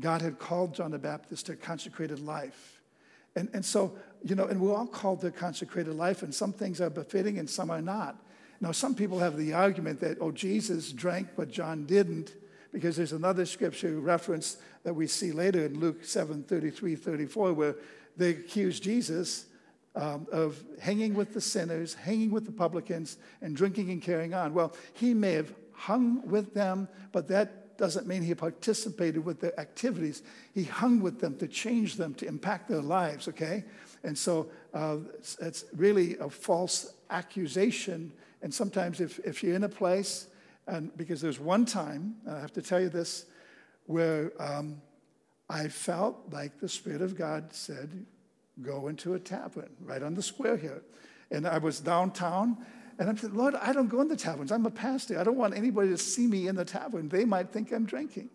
God 0.00 0.22
had 0.22 0.38
called 0.38 0.74
John 0.74 0.92
the 0.92 0.98
Baptist 0.98 1.46
to 1.46 1.52
a 1.52 1.56
consecrated 1.56 2.20
life. 2.20 2.80
And, 3.36 3.48
and 3.52 3.64
so, 3.64 3.96
you 4.24 4.34
know, 4.34 4.46
and 4.46 4.60
we're 4.60 4.74
all 4.74 4.86
called 4.86 5.20
to 5.20 5.28
a 5.28 5.30
consecrated 5.30 5.94
life, 5.94 6.22
and 6.22 6.34
some 6.34 6.52
things 6.52 6.80
are 6.80 6.90
befitting 6.90 7.38
and 7.38 7.48
some 7.48 7.70
are 7.70 7.82
not. 7.82 8.16
Now, 8.60 8.72
some 8.72 8.94
people 8.94 9.20
have 9.20 9.36
the 9.36 9.52
argument 9.52 10.00
that, 10.00 10.18
oh, 10.20 10.32
Jesus 10.32 10.90
drank, 10.90 11.28
but 11.36 11.50
John 11.50 11.86
didn't, 11.86 12.34
because 12.72 12.96
there's 12.96 13.12
another 13.12 13.46
scripture 13.46 13.98
reference 14.00 14.58
that 14.82 14.94
we 14.94 15.06
see 15.06 15.32
later 15.32 15.66
in 15.66 15.78
Luke 15.78 16.04
7 16.04 16.42
33, 16.42 16.94
34, 16.96 17.52
where 17.52 17.76
they 18.16 18.30
accuse 18.30 18.80
Jesus 18.80 19.46
um, 19.96 20.26
of 20.30 20.62
hanging 20.80 21.14
with 21.14 21.34
the 21.34 21.40
sinners, 21.40 21.94
hanging 21.94 22.30
with 22.30 22.46
the 22.46 22.52
publicans, 22.52 23.16
and 23.42 23.56
drinking 23.56 23.90
and 23.90 24.02
carrying 24.02 24.34
on. 24.34 24.54
Well, 24.54 24.74
he 24.92 25.14
may 25.14 25.32
have 25.32 25.52
hung 25.72 26.26
with 26.28 26.54
them, 26.54 26.88
but 27.12 27.28
that 27.28 27.78
doesn't 27.78 28.06
mean 28.06 28.22
he 28.22 28.34
participated 28.34 29.24
with 29.24 29.40
their 29.40 29.58
activities. 29.58 30.22
He 30.52 30.64
hung 30.64 31.00
with 31.00 31.20
them 31.20 31.36
to 31.38 31.46
change 31.46 31.94
them, 31.94 32.12
to 32.14 32.26
impact 32.26 32.68
their 32.68 32.82
lives, 32.82 33.28
okay? 33.28 33.64
And 34.02 34.18
so 34.18 34.50
uh, 34.74 34.98
it's, 35.14 35.38
it's, 35.40 35.64
really 35.76 36.18
a 36.18 36.28
false 36.28 36.94
accusation. 37.10 38.12
And 38.42 38.52
sometimes, 38.52 39.00
if, 39.00 39.20
if 39.20 39.42
you're 39.42 39.54
in 39.54 39.64
a 39.64 39.68
place, 39.68 40.26
and 40.68 40.96
because 40.96 41.20
there's 41.20 41.40
one 41.40 41.64
time, 41.64 42.16
I 42.28 42.38
have 42.40 42.52
to 42.52 42.62
tell 42.62 42.80
you 42.80 42.90
this, 42.90 43.24
where 43.86 44.32
um, 44.38 44.82
I 45.48 45.68
felt 45.68 46.16
like 46.30 46.60
the 46.60 46.68
Spirit 46.68 47.00
of 47.00 47.16
God 47.16 47.52
said, 47.52 48.06
Go 48.60 48.88
into 48.88 49.14
a 49.14 49.20
tavern 49.20 49.70
right 49.80 50.02
on 50.02 50.14
the 50.14 50.22
square 50.22 50.56
here. 50.56 50.82
And 51.30 51.46
I 51.46 51.58
was 51.58 51.78
downtown, 51.78 52.58
and 52.98 53.08
I'm 53.08 53.16
saying, 53.16 53.34
Lord, 53.34 53.54
I 53.54 53.72
don't 53.72 53.88
go 53.88 54.00
in 54.00 54.08
the 54.08 54.16
taverns. 54.16 54.50
I'm 54.50 54.66
a 54.66 54.70
pastor. 54.70 55.18
I 55.18 55.22
don't 55.22 55.36
want 55.36 55.56
anybody 55.56 55.90
to 55.90 55.98
see 55.98 56.26
me 56.26 56.48
in 56.48 56.56
the 56.56 56.64
tavern. 56.64 57.08
They 57.08 57.24
might 57.24 57.50
think 57.50 57.70
I'm 57.72 57.84
drinking. 57.84 58.30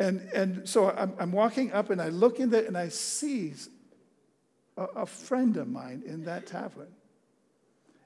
And, 0.00 0.28
and 0.34 0.68
so 0.68 0.90
I'm, 0.90 1.14
I'm 1.18 1.32
walking 1.32 1.72
up, 1.72 1.90
and 1.90 2.02
I 2.02 2.08
look 2.08 2.40
in 2.40 2.50
there, 2.50 2.64
and 2.64 2.76
I 2.76 2.88
see 2.88 3.54
a, 4.76 4.82
a 4.82 5.06
friend 5.06 5.56
of 5.56 5.68
mine 5.68 6.02
in 6.04 6.24
that 6.24 6.46
tavern. 6.46 6.88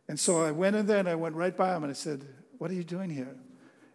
And 0.06 0.20
so 0.20 0.42
I 0.42 0.50
went 0.50 0.76
in 0.76 0.86
there, 0.86 0.98
and 0.98 1.08
I 1.08 1.14
went 1.14 1.34
right 1.34 1.56
by 1.56 1.74
him, 1.74 1.82
and 1.82 1.90
I 1.90 1.94
said, 1.94 2.26
What 2.60 2.70
are 2.70 2.74
you 2.74 2.84
doing 2.84 3.08
here? 3.08 3.34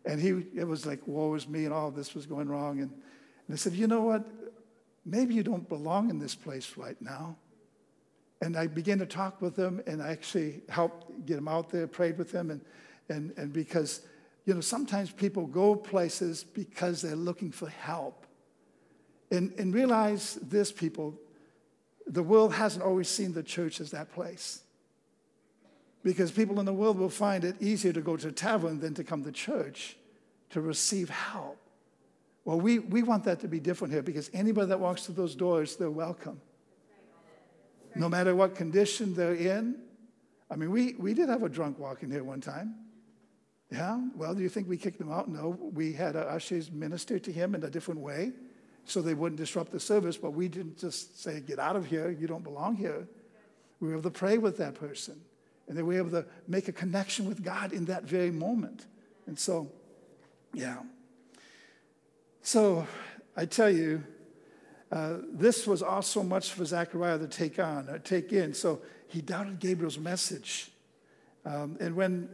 And 0.05 0.19
he, 0.19 0.29
it 0.59 0.67
was 0.67 0.87
like, 0.87 0.99
woe 1.05 1.35
is 1.35 1.47
me, 1.47 1.65
and 1.65 1.73
all 1.73 1.91
this 1.91 2.15
was 2.15 2.25
going 2.25 2.49
wrong. 2.49 2.79
And, 2.79 2.89
and 2.89 3.53
I 3.53 3.55
said, 3.57 3.73
You 3.73 3.85
know 3.85 4.01
what? 4.01 4.25
Maybe 5.05 5.35
you 5.35 5.43
don't 5.43 5.69
belong 5.69 6.09
in 6.09 6.17
this 6.17 6.33
place 6.33 6.73
right 6.75 6.99
now. 6.99 7.35
And 8.41 8.57
I 8.57 8.65
began 8.65 8.97
to 8.97 9.05
talk 9.05 9.39
with 9.39 9.55
him, 9.55 9.83
and 9.85 10.01
I 10.01 10.09
actually 10.09 10.63
helped 10.67 11.27
get 11.27 11.37
him 11.37 11.47
out 11.47 11.69
there, 11.69 11.85
prayed 11.85 12.17
with 12.17 12.31
him, 12.31 12.49
and, 12.49 12.61
and, 13.07 13.33
and 13.37 13.53
because, 13.53 14.01
you 14.45 14.55
know, 14.55 14.61
sometimes 14.61 15.11
people 15.11 15.45
go 15.45 15.75
places 15.75 16.43
because 16.43 17.03
they're 17.03 17.15
looking 17.15 17.51
for 17.51 17.69
help. 17.69 18.25
And, 19.29 19.53
and 19.59 19.75
realize 19.75 20.39
this, 20.41 20.71
people, 20.71 21.13
the 22.07 22.23
world 22.23 22.51
hasn't 22.51 22.83
always 22.83 23.09
seen 23.09 23.31
the 23.31 23.43
church 23.43 23.79
as 23.79 23.91
that 23.91 24.11
place. 24.11 24.63
Because 26.05 26.31
people 26.31 26.59
in 26.59 26.67
the 26.67 26.73
world 26.73 26.99
will 26.99 27.09
find 27.09 27.43
it 27.43 27.59
easier 27.59 27.91
to 27.91 27.99
go 27.99 28.15
to 28.15 28.27
a 28.27 28.31
tavern 28.31 28.79
than 28.79 28.93
to 28.93 29.03
come 29.03 29.23
to 29.23 29.31
church 29.31 29.97
to 30.51 30.61
receive 30.61 31.09
help. 31.09 31.57
Well, 32.45 32.59
we, 32.59 32.77
we 32.77 33.01
want 33.01 33.23
that 33.23 33.39
to 33.39 33.47
be 33.47 33.59
different 33.59 33.91
here 33.91 34.03
because 34.03 34.29
anybody 34.31 34.67
that 34.67 34.79
walks 34.79 35.07
through 35.07 35.15
those 35.15 35.33
doors, 35.33 35.77
they're 35.77 35.89
welcome. 35.89 36.39
No 37.95 38.07
matter 38.07 38.35
what 38.35 38.53
condition 38.53 39.15
they're 39.15 39.33
in. 39.33 39.79
I 40.51 40.55
mean, 40.55 40.69
we, 40.69 40.93
we 40.99 41.15
did 41.15 41.27
have 41.27 41.41
a 41.41 41.49
drunk 41.49 41.79
walk 41.79 42.03
in 42.03 42.11
here 42.11 42.23
one 42.23 42.39
time. 42.39 42.75
Yeah? 43.71 43.99
Well, 44.15 44.35
do 44.35 44.43
you 44.43 44.49
think 44.49 44.69
we 44.69 44.77
kicked 44.77 45.01
him 45.01 45.11
out? 45.11 45.27
No. 45.27 45.57
We 45.73 45.91
had 45.91 46.15
our 46.15 46.29
ushers 46.29 46.71
minister 46.71 47.17
to 47.17 47.31
him 47.31 47.55
in 47.55 47.63
a 47.63 47.69
different 47.71 47.99
way 47.99 48.31
so 48.83 49.01
they 49.01 49.15
wouldn't 49.15 49.39
disrupt 49.39 49.71
the 49.71 49.79
service, 49.79 50.17
but 50.17 50.33
we 50.33 50.49
didn't 50.49 50.77
just 50.77 51.19
say, 51.23 51.39
get 51.39 51.57
out 51.57 51.75
of 51.75 51.87
here, 51.87 52.11
you 52.11 52.27
don't 52.27 52.43
belong 52.43 52.75
here. 52.75 53.07
We 53.79 53.87
were 53.87 53.95
able 53.95 54.03
to 54.03 54.11
pray 54.11 54.37
with 54.37 54.57
that 54.57 54.75
person. 54.75 55.19
And 55.67 55.77
they 55.77 55.81
were 55.81 55.93
able 55.93 56.11
to 56.11 56.25
make 56.47 56.67
a 56.67 56.71
connection 56.71 57.27
with 57.27 57.43
God 57.43 57.73
in 57.73 57.85
that 57.85 58.03
very 58.03 58.31
moment. 58.31 58.85
And 59.25 59.37
so, 59.37 59.71
yeah. 60.53 60.77
So 62.41 62.87
I 63.35 63.45
tell 63.45 63.71
you, 63.71 64.03
uh, 64.91 65.17
this 65.33 65.65
was 65.65 65.81
also 65.81 66.21
much 66.21 66.51
for 66.51 66.63
Zechariah 66.63 67.17
to 67.17 67.27
take 67.27 67.59
on, 67.59 67.89
or 67.89 67.99
take 67.99 68.31
in. 68.31 68.53
So 68.53 68.81
he 69.07 69.21
doubted 69.21 69.59
Gabriel's 69.59 69.97
message. 69.97 70.71
Um, 71.43 71.77
and 71.79 71.95
when 71.95 72.29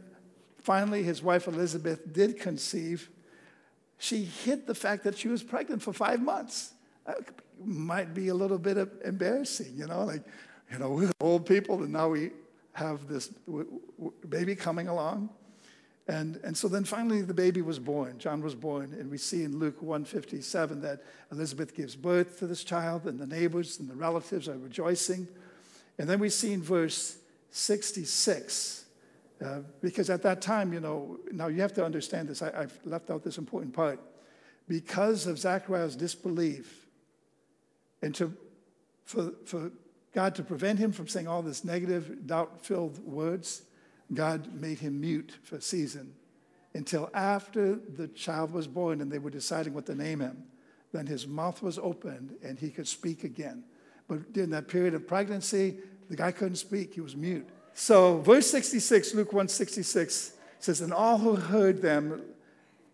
finally 0.58 1.02
his 1.02 1.22
wife 1.22 1.48
Elizabeth 1.48 2.12
did 2.12 2.38
conceive, 2.38 3.08
she 3.98 4.24
hid 4.24 4.66
the 4.66 4.74
fact 4.74 5.04
that 5.04 5.16
she 5.16 5.28
was 5.28 5.42
pregnant 5.42 5.82
for 5.82 5.92
five 5.92 6.20
months. 6.20 6.72
That 7.06 7.18
might 7.64 8.14
be 8.14 8.28
a 8.28 8.34
little 8.34 8.58
bit 8.58 8.76
embarrassing, 9.04 9.74
you 9.76 9.86
know, 9.86 10.04
like, 10.04 10.22
you 10.70 10.78
know, 10.78 10.90
we're 10.90 11.10
old 11.20 11.46
people 11.46 11.82
and 11.82 11.92
now 11.92 12.08
we 12.08 12.30
have 12.72 13.06
this 13.08 13.28
baby 14.28 14.54
coming 14.56 14.88
along. 14.88 15.30
And, 16.08 16.40
and 16.42 16.56
so 16.56 16.68
then 16.68 16.84
finally 16.84 17.22
the 17.22 17.34
baby 17.34 17.62
was 17.62 17.78
born. 17.78 18.18
John 18.18 18.42
was 18.42 18.54
born. 18.54 18.94
And 18.98 19.10
we 19.10 19.18
see 19.18 19.44
in 19.44 19.58
Luke 19.58 19.80
157 19.80 20.80
that 20.82 21.02
Elizabeth 21.30 21.76
gives 21.76 21.94
birth 21.94 22.38
to 22.40 22.46
this 22.46 22.64
child, 22.64 23.06
and 23.06 23.18
the 23.18 23.26
neighbors 23.26 23.78
and 23.78 23.88
the 23.88 23.94
relatives 23.94 24.48
are 24.48 24.58
rejoicing. 24.58 25.28
And 25.98 26.08
then 26.08 26.18
we 26.18 26.28
see 26.28 26.52
in 26.52 26.62
verse 26.62 27.18
66, 27.50 28.86
uh, 29.44 29.60
because 29.80 30.10
at 30.10 30.22
that 30.22 30.40
time, 30.40 30.72
you 30.72 30.80
know, 30.80 31.18
now 31.30 31.48
you 31.48 31.60
have 31.60 31.74
to 31.74 31.84
understand 31.84 32.28
this. 32.28 32.42
I, 32.42 32.62
I've 32.62 32.78
left 32.84 33.10
out 33.10 33.22
this 33.22 33.38
important 33.38 33.74
part. 33.74 34.00
Because 34.68 35.26
of 35.26 35.38
Zachariah's 35.38 35.96
disbelief, 35.96 36.86
and 38.00 38.14
to, 38.16 38.34
for, 39.04 39.32
for 39.44 39.70
God 40.12 40.34
to 40.34 40.42
prevent 40.42 40.78
him 40.78 40.92
from 40.92 41.08
saying 41.08 41.26
all 41.26 41.42
this 41.42 41.64
negative, 41.64 42.26
doubt 42.26 42.64
filled 42.64 43.04
words, 43.04 43.62
God 44.12 44.52
made 44.52 44.78
him 44.78 45.00
mute 45.00 45.32
for 45.42 45.56
a 45.56 45.62
season 45.62 46.14
until 46.74 47.10
after 47.14 47.74
the 47.74 48.08
child 48.08 48.52
was 48.52 48.66
born 48.66 49.00
and 49.00 49.10
they 49.10 49.18
were 49.18 49.30
deciding 49.30 49.74
what 49.74 49.86
to 49.86 49.94
name 49.94 50.20
him. 50.20 50.44
Then 50.92 51.06
his 51.06 51.26
mouth 51.26 51.62
was 51.62 51.78
opened 51.78 52.36
and 52.42 52.58
he 52.58 52.70
could 52.70 52.86
speak 52.86 53.24
again. 53.24 53.64
But 54.08 54.32
during 54.32 54.50
that 54.50 54.68
period 54.68 54.94
of 54.94 55.06
pregnancy, 55.06 55.78
the 56.10 56.16
guy 56.16 56.32
couldn't 56.32 56.56
speak, 56.56 56.94
he 56.94 57.00
was 57.00 57.16
mute. 57.16 57.48
So, 57.74 58.18
verse 58.18 58.50
66, 58.50 59.14
Luke 59.14 59.32
1 59.32 59.48
66 59.48 60.32
says, 60.58 60.80
And 60.82 60.92
all 60.92 61.16
who 61.16 61.36
heard 61.36 61.80
them 61.80 62.22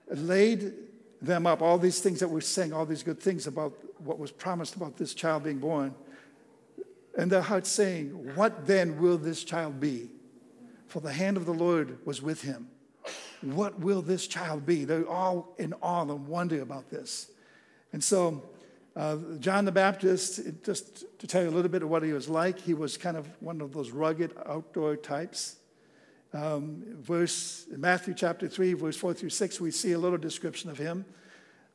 laid 0.09 0.73
them 1.21 1.47
up, 1.47 1.61
all 1.63 1.79
these 1.79 2.01
things 2.01 2.21
that 2.21 2.29
we're 2.29 2.41
saying, 2.41 2.73
all 2.73 2.87
these 2.87 3.03
good 3.03 3.19
things 3.19 3.49
about 3.49 3.73
what 3.99 4.21
was 4.21 4.31
promised 4.31 4.77
about 4.77 4.97
this 4.97 5.15
child 5.15 5.43
being 5.43 5.59
born. 5.59 5.95
And 7.19 7.31
their 7.31 7.43
hearts 7.43 7.69
saying, 7.69 8.11
What 8.35 8.67
then 8.67 8.99
will 8.99 9.19
this 9.19 9.45
child 9.45 9.79
be? 9.81 10.09
for 10.89 11.01
the 11.01 11.13
hand 11.13 11.37
of 11.37 11.47
the 11.47 11.55
Lord 11.55 11.99
was 12.05 12.21
with 12.21 12.43
him. 12.43 12.69
What 13.43 13.79
will 13.79 14.03
this 14.03 14.27
child 14.27 14.67
be? 14.67 14.85
They're 14.85 15.09
all 15.09 15.55
in 15.59 15.75
awe 15.75 16.03
and 16.03 16.27
wonder 16.27 16.61
about 16.61 16.91
this. 16.91 17.31
And 17.93 18.03
so, 18.03 18.43
uh, 18.97 19.17
John 19.39 19.65
the 19.65 19.73
Baptist, 19.73 20.41
just 20.65 21.05
to 21.21 21.27
tell 21.27 21.43
you 21.43 21.51
a 21.51 21.53
little 21.53 21.71
bit 21.71 21.83
of 21.83 21.89
what 21.89 22.03
he 22.03 22.13
was 22.13 22.29
like, 22.29 22.59
he 22.59 22.75
was 22.75 22.97
kind 22.97 23.17
of 23.17 23.29
one 23.41 23.61
of 23.61 23.73
those 23.73 23.91
rugged 23.91 24.35
outdoor 24.45 24.97
types. 24.97 25.57
Um, 26.35 26.83
verse 26.99 27.67
Matthew 27.71 28.15
chapter 28.15 28.49
3, 28.49 28.73
verse 28.73 28.97
4 28.97 29.15
through 29.15 29.31
6, 29.31 29.61
we 29.61 29.71
see 29.71 29.93
a 29.93 29.99
little 29.99 30.19
description 30.19 30.69
of 30.69 30.79
him. 30.79 31.05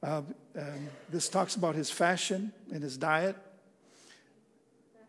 Uh, 0.02 0.24
this 1.10 1.30
talks 1.30 1.56
about 1.56 1.76
his 1.76 1.90
fashion 1.90 2.52
and 2.74 2.84
his 2.84 2.98
diet. 2.98 3.38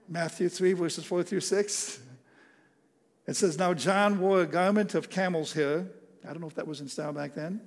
Matthew 0.08 0.48
3, 0.48 0.72
verses 0.74 1.04
4 1.04 1.22
through 1.22 1.40
6. 1.40 2.00
It 3.26 3.36
says, 3.36 3.58
Now 3.58 3.74
John 3.74 4.20
wore 4.20 4.42
a 4.42 4.46
garment 4.46 4.94
of 4.94 5.08
camel's 5.08 5.52
hair. 5.52 5.86
I 6.24 6.28
don't 6.28 6.40
know 6.40 6.46
if 6.46 6.54
that 6.54 6.66
was 6.66 6.80
in 6.80 6.88
style 6.88 7.12
back 7.12 7.34
then. 7.34 7.60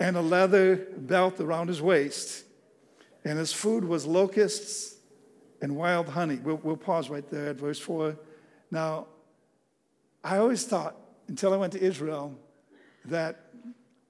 And 0.00 0.16
a 0.16 0.20
leather 0.20 0.76
belt 0.96 1.40
around 1.40 1.68
his 1.68 1.80
waist. 1.80 2.44
And 3.24 3.38
his 3.38 3.52
food 3.52 3.84
was 3.84 4.06
locusts 4.06 4.96
and 5.62 5.76
wild 5.76 6.08
honey. 6.08 6.36
We'll, 6.36 6.60
we'll 6.62 6.76
pause 6.76 7.08
right 7.08 7.28
there 7.30 7.48
at 7.48 7.56
verse 7.56 7.78
4. 7.78 8.16
Now, 8.70 9.06
I 10.22 10.38
always 10.38 10.64
thought, 10.64 10.96
until 11.28 11.54
I 11.54 11.56
went 11.56 11.72
to 11.74 11.80
Israel, 11.80 12.38
that 13.06 13.40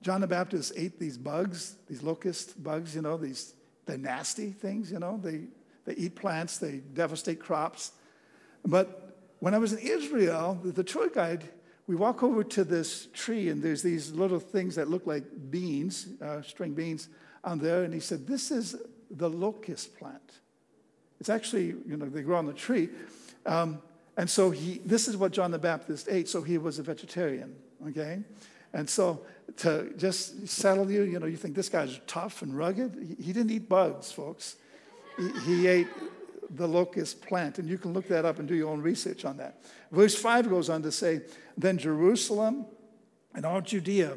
John 0.01 0.21
the 0.21 0.27
Baptist 0.27 0.73
ate 0.77 0.99
these 0.99 1.19
bugs, 1.19 1.77
these 1.89 2.03
locust 2.03 2.63
bugs, 2.63 2.95
you 2.95 3.03
know, 3.03 3.17
these, 3.17 3.55
they're 3.87 3.99
nasty 3.99 4.51
things, 4.51 4.91
you 4.91 4.99
know. 4.99 5.21
They, 5.23 5.45
they 5.85 5.95
eat 5.95 6.14
plants, 6.14 6.59
they 6.59 6.79
devastate 6.93 7.41
crops. 7.41 7.93
But 8.64 9.19
when 9.41 9.55
I 9.55 9.59
was 9.59 9.73
in 9.73 9.79
Israel, 9.79 10.59
the 10.64 10.85
tour 10.85 11.09
guide, 11.09 11.45
we 11.87 11.97
walk 11.97 12.23
over 12.23 12.43
to 12.43 12.64
this 12.64 13.09
tree, 13.12 13.50
and 13.50 13.62
there's 13.62 13.83
these 13.83 14.12
little 14.12 14.41
things 14.41 14.75
that 14.76 14.88
look 14.88 15.07
like 15.07 15.25
beans, 15.50 16.09
uh, 16.23 16.41
string 16.43 16.73
beans, 16.73 17.09
on 17.43 17.59
there. 17.59 17.85
And 17.85 17.93
he 17.93 18.00
said, 18.00 18.26
This 18.26 18.50
is 18.50 18.76
the 19.11 19.29
locust 19.29 19.99
plant. 19.99 20.41
It's 21.21 21.29
actually, 21.29 21.67
you 21.67 21.97
know, 21.97 22.07
they 22.07 22.23
grow 22.23 22.38
on 22.38 22.47
the 22.47 22.55
tree. 22.55 22.88
Um, 23.47 23.83
and 24.17 24.29
so 24.29 24.50
he, 24.50 24.81
this 24.85 25.09
is 25.09 25.17
what 25.17 25.33
John 25.33 25.50
the 25.50 25.59
Baptist 25.59 26.09
ate, 26.11 26.29
so 26.29 26.43
he 26.43 26.57
was 26.59 26.79
a 26.79 26.83
vegetarian, 26.83 27.55
okay? 27.88 28.21
And 28.73 28.88
so 28.88 29.23
to 29.59 29.93
just 29.97 30.49
settle 30.49 30.91
you, 30.91 31.03
you 31.03 31.19
know, 31.19 31.26
you 31.26 31.37
think 31.37 31.55
this 31.55 31.69
guy's 31.69 32.00
tough 32.07 32.43
and 32.43 32.57
rugged. 32.57 32.97
He, 33.19 33.25
he 33.25 33.33
didn't 33.33 33.50
eat 33.50 33.69
bugs, 33.69 34.11
folks. 34.11 34.57
He, 35.16 35.40
he 35.40 35.66
ate 35.66 35.88
the 36.50 36.66
locust 36.66 37.23
plant. 37.23 37.59
And 37.59 37.68
you 37.68 37.78
can 37.78 37.92
look 37.92 38.09
that 38.09 38.25
up 38.25 38.38
and 38.38 38.49
do 38.49 38.54
your 38.54 38.71
own 38.71 38.80
research 38.80 39.25
on 39.25 39.37
that. 39.38 39.62
Verse 39.90 40.14
5 40.14 40.49
goes 40.49 40.68
on 40.68 40.83
to 40.83 40.92
say, 40.92 41.23
Then 41.56 41.78
Jerusalem 41.78 42.66
and 43.35 43.44
all 43.44 43.61
Judea 43.61 44.16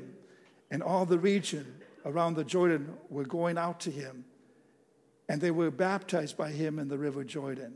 and 0.70 0.84
all 0.84 1.06
the 1.06 1.20
region 1.20 1.82
around 2.06 2.36
the 2.36 2.44
Jordan 2.44 2.94
were 3.10 3.26
going 3.26 3.58
out 3.58 3.80
to 3.82 3.92
him, 3.92 4.26
and 5.28 5.42
they 5.42 5.52
were 5.52 5.72
baptized 5.72 6.38
by 6.38 6.52
him 6.52 6.80
in 6.80 6.88
the 6.88 6.98
river 6.98 7.24
Jordan. 7.24 7.76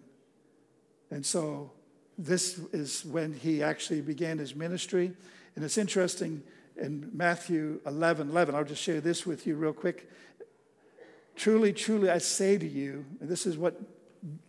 And 1.10 1.26
so 1.26 1.72
this 2.18 2.60
is 2.72 3.04
when 3.06 3.34
he 3.34 3.62
actually 3.62 4.02
began 4.02 4.38
his 4.38 4.56
ministry. 4.56 5.12
And 5.56 5.66
it's 5.66 5.78
interesting 5.78 6.44
in 6.78 7.10
Matthew 7.14 7.82
11 7.86 8.30
11, 8.30 8.56
I'll 8.56 8.64
just 8.64 8.82
share 8.82 9.02
this 9.02 9.26
with 9.26 9.46
you 9.46 9.56
real 9.56 9.74
quick. 9.74 10.10
Truly, 11.42 11.74
truly, 11.74 12.08
I 12.12 12.20
say 12.20 12.60
to 12.60 12.68
you, 12.68 13.04
and 13.20 13.28
this 13.28 13.48
is 13.48 13.58
what 13.58 13.82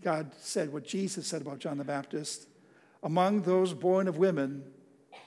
God 0.03 0.31
said, 0.39 0.71
what 0.71 0.85
Jesus 0.85 1.27
said 1.27 1.41
about 1.41 1.59
John 1.59 1.79
the 1.79 1.85
Baptist 1.85 2.49
among 3.03 3.41
those 3.41 3.73
born 3.73 4.09
of 4.09 4.19
women, 4.19 4.63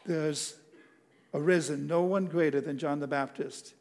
there's 0.06 0.58
arisen 1.34 1.88
no 1.88 2.04
one 2.04 2.28
greater 2.28 2.62
than 2.62 2.78
John 2.78 3.00
the 3.00 3.08
Baptist. 3.08 3.74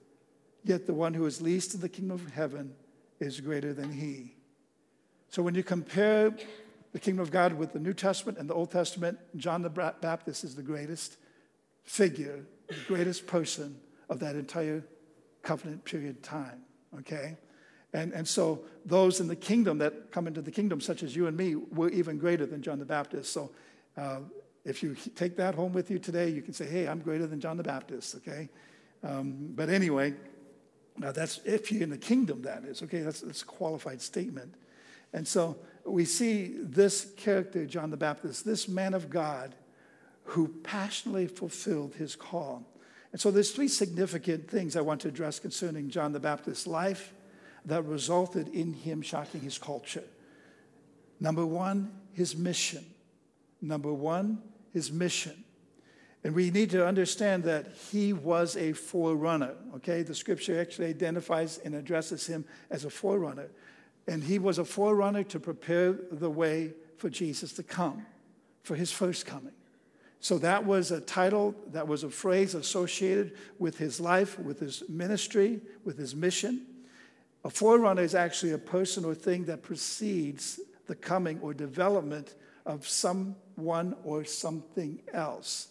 Yet 0.65 0.87
the 0.87 0.95
one 0.95 1.13
who 1.13 1.27
is 1.27 1.43
least 1.43 1.75
in 1.75 1.83
the 1.83 1.91
kingdom 1.91 2.15
of 2.15 2.33
heaven 2.33 2.75
is 3.21 3.39
greater 3.39 3.75
than 3.75 3.93
he. 3.93 4.35
So 5.29 5.43
when 5.43 5.55
you 5.55 5.63
compare 5.63 6.35
the 6.93 6.99
kingdom 6.99 7.21
of 7.23 7.31
God 7.31 7.53
with 7.53 7.75
the 7.75 7.81
New 7.81 7.93
Testament 7.93 8.39
and 8.39 8.49
the 8.49 8.55
Old 8.55 8.71
Testament, 8.71 9.19
John 9.37 9.61
the 9.61 9.69
Baptist 9.69 10.43
is 10.43 10.55
the 10.55 10.63
greatest 10.63 11.19
figure, 11.83 12.47
the 12.67 12.77
greatest 12.89 13.27
person 13.27 13.79
of 14.09 14.21
that 14.21 14.37
entire 14.37 14.83
covenant 15.43 15.85
period 15.85 16.23
time. 16.23 16.63
Okay? 17.01 17.37
And, 17.95 18.13
and 18.13 18.27
so 18.27 18.61
those 18.85 19.21
in 19.21 19.29
the 19.29 19.37
kingdom 19.37 19.79
that 19.79 20.11
come 20.11 20.27
into 20.27 20.43
the 20.43 20.51
kingdom, 20.51 20.81
such 20.81 21.03
as 21.03 21.15
you 21.17 21.29
and 21.29 21.37
me, 21.37 21.55
were 21.55 21.89
even 21.91 22.19
greater 22.19 22.45
than 22.45 22.61
John 22.61 22.81
the 22.81 22.85
Baptist. 22.85 23.33
So 23.33 23.53
uh, 23.97 24.19
if 24.65 24.83
you 24.83 24.97
take 25.15 25.37
that 25.37 25.55
home 25.55 25.73
with 25.73 25.91
you 25.91 25.99
today, 26.01 26.29
you 26.29 26.43
can 26.43 26.53
say, 26.53 26.67
hey, 26.67 26.89
I'm 26.89 26.99
greater 26.99 27.27
than 27.27 27.41
John 27.41 27.57
the 27.57 27.63
Baptist, 27.63 28.17
okay? 28.17 28.49
Um, 29.05 29.53
but 29.55 29.71
anyway, 29.71 30.15
now 30.99 31.13
that's 31.13 31.41
if 31.45 31.71
you're 31.71 31.85
in 31.85 31.91
the 31.91 31.97
kingdom, 31.97 32.43
that 32.43 32.65
is, 32.65 32.83
okay? 32.83 33.01
That's, 33.01 33.21
that's 33.21 33.43
a 33.43 33.47
qualified 33.47 34.03
statement. 34.03 34.55
And 35.13 35.27
so 35.27 35.57
we 35.87 36.05
see 36.05 36.57
this 36.59 37.13
character, 37.17 37.65
John 37.65 37.91
the 37.91 37.97
Baptist, 37.97 38.45
this 38.45 38.67
man 38.67 38.95
of 38.95 39.09
God 39.09 39.55
who 40.25 40.49
passionately 40.65 41.29
fulfilled 41.29 41.95
his 41.95 42.17
call. 42.17 42.65
And 43.13 43.21
so 43.21 43.31
there's 43.31 43.53
three 43.53 43.69
significant 43.69 44.51
things 44.51 44.75
I 44.75 44.81
want 44.81 45.03
to 45.03 45.09
address 45.09 45.39
concerning 45.39 45.91
John 45.91 46.11
the 46.11 46.19
Baptist's 46.19 46.67
life 46.67 47.14
that 47.65 47.85
resulted 47.85 48.49
in 48.49 48.73
him 48.73 49.03
shocking 49.03 49.41
his 49.41 49.59
culture. 49.59 50.05
Number 51.21 51.47
one, 51.47 51.93
his 52.13 52.37
mission. 52.37 52.85
Number 53.61 53.93
one, 53.93 54.43
his 54.73 54.93
mission. 54.93 55.45
And 56.23 56.35
we 56.35 56.51
need 56.51 56.71
to 56.71 56.87
understand 56.87 57.45
that 57.45 57.67
he 57.91 58.13
was 58.13 58.57
a 58.57 58.73
forerunner, 58.73 59.55
okay? 59.77 60.03
The 60.03 60.15
scripture 60.15 60.59
actually 60.59 60.89
identifies 60.89 61.59
and 61.59 61.75
addresses 61.75 62.27
him 62.27 62.47
as 62.71 62.85
a 62.85 62.91
forerunner. 62.91 63.51
And 64.07 64.25
he 64.25 64.39
was 64.39 64.59
a 64.59 64.65
forerunner 64.65 65.23
to 65.25 65.41
prepare 65.41 65.93
the 65.93 66.31
way 66.31 66.73
for 66.97 67.11
Jesus 67.11 67.53
to 67.55 67.63
come, 67.63 68.07
for 68.63 68.75
his 68.75 68.91
first 68.91 69.27
coming. 69.27 69.53
So 70.21 70.39
that 70.39 70.65
was 70.65 70.91
a 70.91 71.03
title, 71.03 71.55
that 71.73 71.87
was 71.87 72.03
a 72.05 72.11
phrase 72.11 72.55
associated 72.55 73.37
with 73.59 73.77
his 73.77 74.01
life, 74.01 74.39
with 74.39 74.59
his 74.59 74.83
ministry, 74.89 75.61
with 75.85 75.99
his 75.99 76.15
mission. 76.15 76.67
A 77.45 77.51
forerunner 77.51 78.03
is 78.03 78.15
actually 78.15 78.53
a 78.53 78.59
person 78.59 79.05
or 79.05 79.15
thing 79.15 79.45
that 79.45 79.63
precedes 79.63 80.61
the 80.87 80.95
coming 80.95 81.39
or 81.41 81.53
development 81.53 82.35
of 82.65 82.89
someone 82.89 83.95
or 84.03 84.25
something 84.25 85.03
else. 85.13 85.69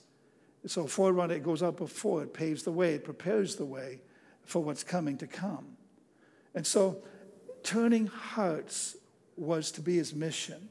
So, 0.66 0.86
forerunner, 0.86 1.34
it 1.34 1.44
goes 1.44 1.62
up 1.62 1.78
before, 1.78 2.24
it 2.24 2.34
paves 2.34 2.64
the 2.64 2.72
way, 2.72 2.94
it 2.94 3.04
prepares 3.04 3.56
the 3.56 3.66
way 3.66 4.02
for 4.44 4.64
what's 4.64 4.84
coming 4.84 5.18
to 5.18 5.28
come. 5.28 5.76
And 6.54 6.66
so, 6.66 7.04
turning 7.64 8.08
hearts 8.08 8.96
was 9.36 9.72
to 9.72 9.82
be 9.82 9.98
his 9.98 10.14
mission. 10.14 10.70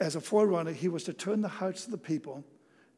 As 0.00 0.16
a 0.16 0.20
forerunner, 0.20 0.72
he 0.72 0.88
was 0.88 1.04
to 1.04 1.12
turn 1.12 1.42
the 1.42 1.48
hearts 1.48 1.84
of 1.84 1.92
the 1.92 1.98
people 1.98 2.42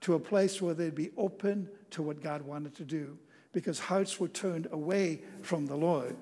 to 0.03 0.15
a 0.15 0.21
place 0.21 0.63
where 0.63 0.73
they'd 0.73 0.95
be 0.95 1.11
open 1.17 1.69
to 1.91 2.03
what 2.03 2.23
God 2.23 2.43
wanted 2.43 2.77
to 2.77 2.85
do 2.85 3.19
because 3.53 3.79
hearts 3.79 4.21
were 4.21 4.29
turned 4.29 4.69
away 4.71 5.23
from 5.43 5.67
the 5.67 5.77
Lord 5.77 6.17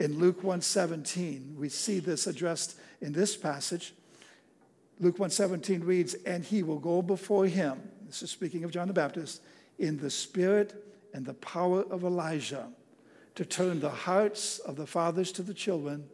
in 0.00 0.18
Luke 0.18 0.42
1:17. 0.42 1.56
We 1.56 1.68
see 1.68 2.00
this 2.00 2.26
addressed 2.26 2.74
in 3.00 3.12
this 3.12 3.36
passage. 3.36 3.94
Luke 4.98 5.18
1:17 5.18 5.84
reads, 5.84 6.14
"And 6.26 6.42
he 6.42 6.62
will 6.62 6.78
go 6.78 7.02
before 7.02 7.46
him." 7.46 7.90
This 8.06 8.22
is 8.22 8.30
speaking 8.30 8.64
of 8.64 8.72
John 8.72 8.88
the 8.88 8.94
Baptist 8.94 9.42
in 9.78 9.98
the 9.98 10.10
spirit 10.10 10.84
and 11.12 11.26
the 11.26 11.34
power 11.34 11.82
of 11.82 12.02
Elijah 12.02 12.72
to 13.34 13.44
turn 13.44 13.80
the 13.80 13.90
hearts 13.90 14.58
of 14.58 14.76
the 14.76 14.86
fathers 14.86 15.30
to 15.32 15.42
the 15.42 15.54
children 15.54 16.08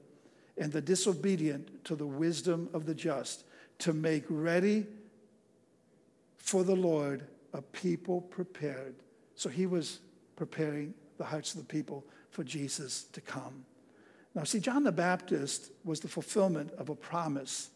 and 0.58 0.72
the 0.72 0.82
disobedient 0.82 1.84
to 1.84 1.94
the 1.94 2.06
wisdom 2.06 2.68
of 2.72 2.86
the 2.86 2.94
just, 2.94 3.44
to 3.78 3.92
make 3.92 4.24
ready 4.28 4.86
for 6.36 6.64
the 6.64 6.76
Lord 6.76 7.26
a 7.52 7.62
people 7.62 8.20
prepared. 8.20 8.96
So 9.34 9.48
he 9.48 9.66
was 9.66 10.00
preparing 10.34 10.94
the 11.18 11.24
hearts 11.24 11.54
of 11.54 11.60
the 11.60 11.66
people 11.66 12.04
for 12.30 12.42
Jesus 12.42 13.04
to 13.12 13.20
come. 13.20 13.64
Now, 14.36 14.44
see, 14.44 14.60
John 14.60 14.84
the 14.84 14.92
Baptist 14.92 15.70
was 15.82 16.00
the 16.00 16.08
fulfillment 16.08 16.70
of 16.76 16.90
a 16.90 16.94
promise 16.94 17.70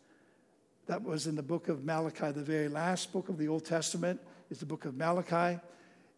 that 0.86 1.02
was 1.02 1.26
in 1.26 1.34
the 1.34 1.42
book 1.42 1.68
of 1.68 1.86
Malachi. 1.86 2.32
The 2.32 2.42
very 2.42 2.68
last 2.68 3.14
book 3.14 3.30
of 3.30 3.38
the 3.38 3.48
Old 3.48 3.64
Testament 3.64 4.20
is 4.50 4.58
the 4.58 4.66
book 4.66 4.84
of 4.84 4.94
Malachi. 4.94 5.58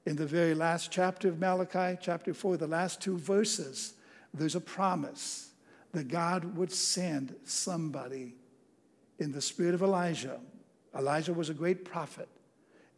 In 0.05 0.17
the 0.17 0.27
very 0.27 0.55
last 0.55 0.91
chapter 0.91 1.29
of 1.29 1.39
Malachi, 1.39 1.97
chapter 2.03 2.35
4, 2.35 2.57
the 2.57 2.67
last 2.67 3.01
two 3.01 3.17
verses, 3.17 3.95
there's 4.35 4.57
a 4.57 4.61
promise 4.61 5.51
that 5.93 6.09
God 6.09 6.57
would 6.57 6.73
send 6.73 7.37
somebody 7.45 8.35
in 9.21 9.31
the 9.31 9.41
spirit 9.41 9.75
of 9.75 9.83
Elijah. 9.83 10.41
Elijah 10.99 11.33
was 11.33 11.51
a 11.51 11.55
great 11.55 11.85
prophet. 11.85 12.29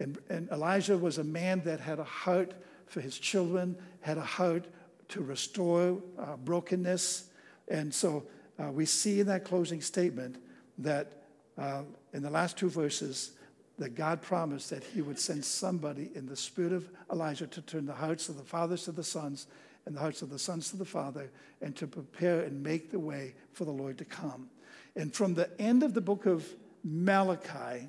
And, 0.00 0.16
and 0.30 0.48
Elijah 0.48 0.96
was 0.96 1.18
a 1.18 1.24
man 1.24 1.60
that 1.66 1.80
had 1.80 1.98
a 1.98 2.04
heart 2.04 2.54
for 2.86 3.02
his 3.02 3.18
children, 3.18 3.76
had 4.00 4.16
a 4.16 4.22
heart 4.22 4.64
to 5.08 5.20
restore 5.20 5.98
uh, 6.18 6.36
brokenness, 6.36 7.28
and 7.68 7.92
so 7.92 8.24
uh, 8.58 8.70
we 8.70 8.86
see 8.86 9.20
in 9.20 9.26
that 9.26 9.44
closing 9.44 9.80
statement 9.80 10.36
that 10.78 11.24
uh, 11.58 11.82
in 12.12 12.22
the 12.22 12.30
last 12.30 12.56
two 12.56 12.68
verses, 12.68 13.32
that 13.78 13.94
God 13.94 14.22
promised 14.22 14.70
that 14.70 14.84
he 14.84 15.02
would 15.02 15.18
send 15.18 15.44
somebody 15.44 16.10
in 16.14 16.26
the 16.26 16.36
spirit 16.36 16.72
of 16.72 16.88
Elijah 17.10 17.46
to 17.48 17.62
turn 17.62 17.86
the 17.86 17.92
hearts 17.92 18.28
of 18.28 18.36
the 18.36 18.44
fathers 18.44 18.84
to 18.84 18.92
the 18.92 19.02
sons 19.02 19.46
and 19.86 19.96
the 19.96 20.00
hearts 20.00 20.22
of 20.22 20.30
the 20.30 20.38
sons 20.38 20.70
to 20.70 20.76
the 20.76 20.84
father 20.84 21.30
and 21.60 21.74
to 21.76 21.86
prepare 21.86 22.40
and 22.40 22.62
make 22.62 22.90
the 22.90 22.98
way 22.98 23.34
for 23.52 23.64
the 23.64 23.72
Lord 23.72 23.98
to 23.98 24.04
come. 24.04 24.48
And 24.96 25.12
from 25.12 25.34
the 25.34 25.50
end 25.60 25.82
of 25.82 25.92
the 25.92 26.00
book 26.00 26.26
of 26.26 26.48
Malachi, 26.84 27.88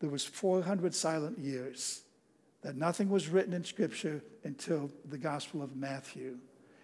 there 0.00 0.10
was 0.10 0.24
400 0.24 0.94
silent 0.94 1.38
years 1.38 2.02
that 2.62 2.76
nothing 2.76 3.08
was 3.08 3.28
written 3.28 3.54
in 3.54 3.64
scripture 3.64 4.22
until 4.42 4.90
the 5.08 5.18
gospel 5.18 5.62
of 5.62 5.76
Matthew. 5.76 6.36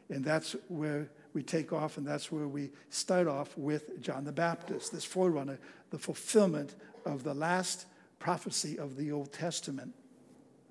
And 0.09 0.25
that's 0.25 0.57
where 0.69 1.11
we 1.33 1.43
take 1.43 1.73
off, 1.73 1.97
and 1.97 2.07
that's 2.07 2.33
where 2.33 2.49
we 2.49 2.71
start 2.89 3.27
off 3.27 3.57
with 3.57 4.01
John 4.01 4.25
the 4.25 4.33
Baptist, 4.33 4.93
this 4.93 5.05
forerunner, 5.05 5.59
the 5.91 5.99
fulfillment 5.99 6.75
of 7.05 7.23
the 7.23 7.35
last 7.35 7.87
prophecy 8.19 8.79
of 8.79 8.97
the 8.97 9.13
Old 9.13 9.33
Testament. 9.33 9.95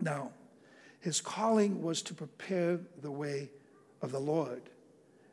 Now, 0.01 0.31
his 0.99 1.21
calling 1.21 1.81
was 1.81 2.01
to 2.03 2.13
prepare 2.13 2.79
the 3.01 3.11
way 3.11 3.49
of 4.01 4.11
the 4.11 4.19
Lord. 4.19 4.61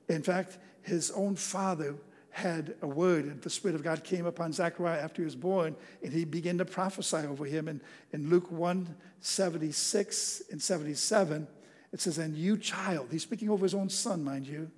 In 0.08 0.22
fact, 0.22 0.58
his 0.82 1.10
own 1.10 1.34
father 1.34 1.96
had 2.30 2.74
a 2.82 2.86
word, 2.86 3.24
and 3.24 3.40
the 3.40 3.50
Spirit 3.50 3.74
of 3.74 3.82
God 3.82 4.04
came 4.04 4.26
upon 4.26 4.52
Zechariah 4.52 5.00
after 5.00 5.22
he 5.22 5.24
was 5.24 5.34
born, 5.34 5.74
and 6.02 6.12
he 6.12 6.24
began 6.24 6.58
to 6.58 6.64
prophesy 6.64 7.16
over 7.16 7.46
him. 7.46 7.66
And 7.66 7.80
in 8.12 8.28
Luke 8.28 8.50
1 8.50 8.94
76 9.20 10.42
and 10.52 10.62
77, 10.62 11.48
it 11.92 12.00
says, 12.00 12.18
And 12.18 12.36
you, 12.36 12.58
child, 12.58 13.08
he's 13.10 13.22
speaking 13.22 13.48
over 13.48 13.64
his 13.64 13.74
own 13.74 13.88
son, 13.88 14.22
mind 14.22 14.46
you, 14.46 14.70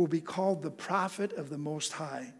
will 0.00 0.06
be 0.06 0.20
called 0.20 0.62
the 0.62 0.70
prophet 0.70 1.34
of 1.34 1.50
the 1.50 1.58
Most 1.58 1.92
High. 1.92 2.32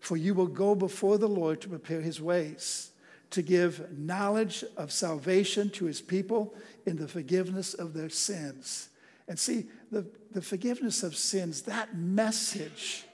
For 0.00 0.16
you 0.16 0.34
will 0.34 0.48
go 0.48 0.74
before 0.74 1.16
the 1.16 1.28
Lord 1.28 1.60
to 1.60 1.68
prepare 1.68 2.00
his 2.00 2.20
ways, 2.20 2.90
to 3.30 3.40
give 3.40 3.96
knowledge 3.96 4.64
of 4.76 4.90
salvation 4.90 5.70
to 5.70 5.84
his 5.84 6.00
people 6.00 6.54
in 6.86 6.96
the 6.96 7.06
forgiveness 7.06 7.72
of 7.72 7.94
their 7.94 8.08
sins. 8.08 8.88
And 9.28 9.38
see, 9.38 9.66
the, 9.92 10.06
the 10.32 10.42
forgiveness 10.42 11.04
of 11.04 11.16
sins, 11.16 11.62
that 11.62 11.96
message 11.96 13.04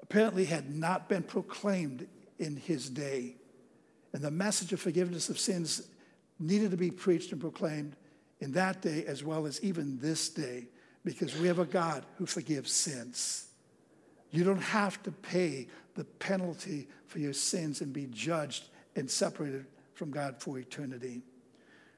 apparently 0.00 0.44
had 0.44 0.72
not 0.72 1.08
been 1.08 1.24
proclaimed 1.24 2.06
in 2.38 2.56
his 2.56 2.88
day. 2.88 3.34
And 4.12 4.22
the 4.22 4.30
message 4.30 4.72
of 4.72 4.80
forgiveness 4.80 5.28
of 5.28 5.40
sins 5.40 5.88
needed 6.38 6.70
to 6.70 6.76
be 6.76 6.92
preached 6.92 7.32
and 7.32 7.40
proclaimed 7.40 7.96
in 8.40 8.52
that 8.52 8.80
day 8.80 9.04
as 9.06 9.24
well 9.24 9.46
as 9.46 9.60
even 9.60 9.98
this 9.98 10.28
day 10.28 10.68
because 11.04 11.36
we 11.38 11.48
have 11.48 11.58
a 11.58 11.64
God 11.64 12.04
who 12.16 12.26
forgives 12.26 12.72
sins. 12.72 13.46
You 14.30 14.44
don't 14.44 14.62
have 14.62 15.02
to 15.02 15.12
pay 15.12 15.68
the 15.94 16.04
penalty 16.04 16.88
for 17.06 17.18
your 17.18 17.32
sins 17.32 17.80
and 17.80 17.92
be 17.92 18.06
judged 18.06 18.64
and 18.96 19.10
separated 19.10 19.66
from 19.94 20.10
God 20.10 20.36
for 20.40 20.58
eternity. 20.58 21.22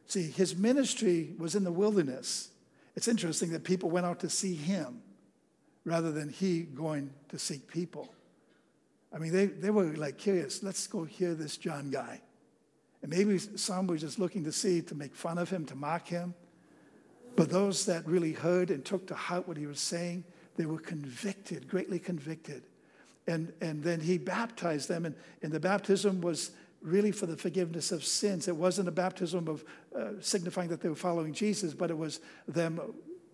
See, 0.06 0.30
his 0.30 0.56
ministry 0.56 1.34
was 1.38 1.54
in 1.54 1.64
the 1.64 1.72
wilderness. 1.72 2.50
It's 2.96 3.08
interesting 3.08 3.50
that 3.52 3.64
people 3.64 3.90
went 3.90 4.06
out 4.06 4.20
to 4.20 4.28
see 4.28 4.54
him 4.54 5.02
rather 5.84 6.12
than 6.12 6.28
he 6.28 6.62
going 6.62 7.10
to 7.28 7.38
seek 7.38 7.68
people. 7.68 8.12
I 9.12 9.18
mean, 9.18 9.32
they, 9.32 9.46
they 9.46 9.70
were 9.70 9.92
like 9.96 10.18
curious. 10.18 10.62
Let's 10.62 10.86
go 10.86 11.04
hear 11.04 11.34
this 11.34 11.56
John 11.56 11.90
guy. 11.90 12.20
And 13.02 13.10
maybe 13.10 13.38
some 13.38 13.86
were 13.86 13.96
just 13.96 14.18
looking 14.18 14.44
to 14.44 14.52
see, 14.52 14.80
to 14.82 14.94
make 14.94 15.14
fun 15.14 15.38
of 15.38 15.50
him, 15.50 15.66
to 15.66 15.74
mock 15.74 16.08
him. 16.08 16.34
But 17.36 17.50
those 17.50 17.86
that 17.86 18.06
really 18.06 18.32
heard 18.32 18.70
and 18.70 18.84
took 18.84 19.06
to 19.08 19.14
heart 19.14 19.48
what 19.48 19.56
he 19.56 19.66
was 19.66 19.80
saying, 19.80 20.24
they 20.56 20.66
were 20.66 20.78
convicted, 20.78 21.68
greatly 21.68 21.98
convicted. 21.98 22.62
And, 23.26 23.52
and 23.60 23.82
then 23.82 24.00
he 24.00 24.18
baptized 24.18 24.88
them, 24.88 25.06
and, 25.06 25.14
and 25.42 25.50
the 25.50 25.60
baptism 25.60 26.20
was 26.20 26.52
really 26.82 27.10
for 27.10 27.26
the 27.26 27.36
forgiveness 27.36 27.90
of 27.90 28.04
sins. 28.04 28.46
It 28.46 28.56
wasn't 28.56 28.88
a 28.88 28.92
baptism 28.92 29.48
of 29.48 29.64
uh, 29.98 30.10
signifying 30.20 30.68
that 30.68 30.82
they 30.82 30.90
were 30.90 30.94
following 30.94 31.32
Jesus, 31.32 31.72
but 31.72 31.90
it 31.90 31.96
was 31.96 32.20
them 32.46 32.78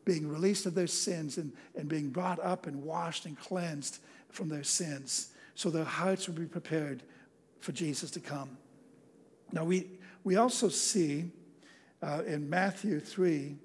being 0.04 0.28
released 0.28 0.66
of 0.66 0.74
their 0.74 0.86
sins 0.86 1.36
and, 1.36 1.52
and 1.74 1.88
being 1.88 2.10
brought 2.10 2.38
up 2.40 2.66
and 2.66 2.82
washed 2.82 3.26
and 3.26 3.38
cleansed 3.38 3.98
from 4.30 4.48
their 4.48 4.62
sins. 4.62 5.32
So 5.56 5.68
their 5.68 5.84
hearts 5.84 6.26
would 6.28 6.36
be 6.36 6.46
prepared 6.46 7.02
for 7.58 7.72
Jesus 7.72 8.10
to 8.12 8.20
come. 8.20 8.56
Now, 9.52 9.64
we, 9.64 9.88
we 10.22 10.36
also 10.36 10.68
see 10.68 11.30
uh, 12.02 12.22
in 12.26 12.48
Matthew 12.48 13.00
3, 13.00 13.56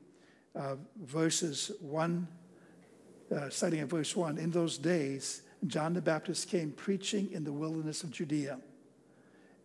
verses 1.01 1.71
1, 1.81 2.27
uh, 3.35 3.49
starting 3.49 3.79
at 3.79 3.87
verse 3.87 4.15
1, 4.15 4.37
in 4.37 4.51
those 4.51 4.77
days, 4.77 5.41
John 5.67 5.93
the 5.93 6.01
Baptist 6.01 6.49
came 6.49 6.71
preaching 6.71 7.31
in 7.31 7.43
the 7.43 7.53
wilderness 7.53 8.03
of 8.03 8.11
Judea 8.11 8.59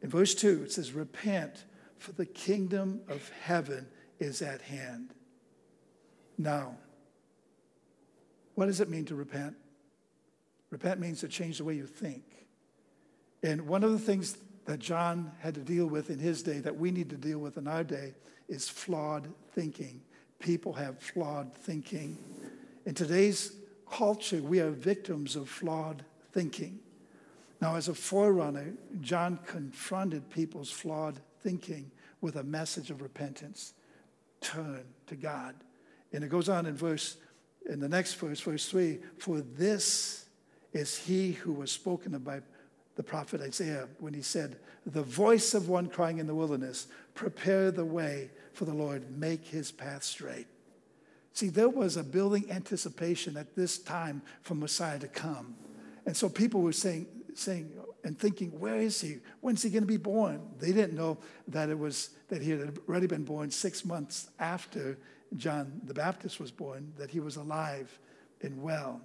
in 0.02 0.08
verse 0.08 0.34
2, 0.34 0.64
it 0.64 0.72
says, 0.72 0.92
Repent, 0.92 1.64
for 1.98 2.12
the 2.12 2.26
kingdom 2.26 3.00
of 3.08 3.30
heaven 3.42 3.86
is 4.18 4.42
at 4.42 4.62
hand. 4.62 5.12
Now, 6.38 6.76
what 8.54 8.66
does 8.66 8.80
it 8.80 8.88
mean 8.88 9.04
to 9.06 9.14
repent? 9.14 9.56
Repent 10.70 11.00
means 11.00 11.20
to 11.20 11.28
change 11.28 11.58
the 11.58 11.64
way 11.64 11.74
you 11.74 11.86
think. 11.86 12.22
And 13.42 13.66
one 13.66 13.84
of 13.84 13.92
the 13.92 13.98
things 13.98 14.38
that 14.66 14.78
John 14.78 15.32
had 15.40 15.54
to 15.54 15.60
deal 15.60 15.86
with 15.86 16.10
in 16.10 16.18
his 16.18 16.42
day 16.42 16.60
that 16.60 16.76
we 16.76 16.90
need 16.90 17.10
to 17.10 17.16
deal 17.16 17.38
with 17.38 17.56
in 17.56 17.66
our 17.66 17.84
day 17.84 18.14
is 18.48 18.68
flawed 18.68 19.28
thinking. 19.52 20.00
People 20.40 20.72
have 20.72 20.98
flawed 20.98 21.54
thinking. 21.54 22.18
In 22.86 22.94
today's 22.94 23.52
culture, 23.90 24.42
we 24.42 24.60
are 24.60 24.70
victims 24.70 25.36
of 25.36 25.48
flawed 25.48 26.04
thinking. 26.32 26.80
Now, 27.60 27.76
as 27.76 27.88
a 27.88 27.94
forerunner, 27.94 28.72
John 29.02 29.38
confronted 29.46 30.30
people's 30.30 30.70
flawed 30.70 31.20
thinking 31.42 31.90
with 32.20 32.36
a 32.36 32.42
message 32.42 32.90
of 32.90 33.02
repentance. 33.02 33.74
Turn 34.40 34.84
to 35.06 35.14
God. 35.14 35.54
And 36.12 36.24
it 36.24 36.30
goes 36.30 36.48
on 36.48 36.66
in 36.66 36.74
verse, 36.74 37.18
in 37.68 37.78
the 37.78 37.88
next 37.88 38.14
verse, 38.14 38.40
verse 38.40 38.66
3 38.68 38.98
For 39.18 39.40
this 39.42 40.24
is 40.72 40.96
he 40.96 41.32
who 41.32 41.52
was 41.52 41.70
spoken 41.70 42.14
of 42.14 42.24
by 42.24 42.40
the 42.96 43.02
prophet 43.02 43.40
Isaiah 43.40 43.88
when 43.98 44.14
he 44.14 44.22
said, 44.22 44.56
The 44.86 45.02
voice 45.02 45.54
of 45.54 45.68
one 45.68 45.88
crying 45.88 46.18
in 46.18 46.26
the 46.26 46.34
wilderness, 46.34 46.86
prepare 47.14 47.70
the 47.70 47.84
way 47.84 48.30
for 48.52 48.64
the 48.64 48.74
Lord, 48.74 49.16
make 49.16 49.46
his 49.46 49.70
path 49.72 50.02
straight. 50.02 50.46
See, 51.32 51.48
there 51.48 51.68
was 51.68 51.96
a 51.96 52.02
building 52.02 52.50
anticipation 52.50 53.36
at 53.36 53.54
this 53.54 53.78
time 53.78 54.22
for 54.42 54.54
Messiah 54.54 54.98
to 54.98 55.08
come. 55.08 55.54
And 56.06 56.16
so 56.16 56.28
people 56.28 56.60
were 56.60 56.72
saying, 56.72 57.06
saying 57.34 57.72
and 58.04 58.18
thinking, 58.18 58.58
where 58.58 58.76
is 58.76 59.00
he? 59.00 59.18
When's 59.40 59.62
he 59.62 59.70
going 59.70 59.82
to 59.82 59.86
be 59.86 59.96
born? 59.96 60.40
They 60.58 60.72
didn't 60.72 60.94
know 60.94 61.18
that 61.48 61.68
it 61.68 61.78
was 61.78 62.10
that 62.28 62.42
he 62.42 62.50
had 62.50 62.78
already 62.88 63.06
been 63.06 63.24
born 63.24 63.50
six 63.50 63.84
months 63.84 64.30
after 64.38 64.98
John 65.36 65.80
the 65.84 65.94
Baptist 65.94 66.40
was 66.40 66.50
born, 66.50 66.92
that 66.98 67.10
he 67.10 67.20
was 67.20 67.36
alive 67.36 67.98
and 68.42 68.60
well. 68.62 69.00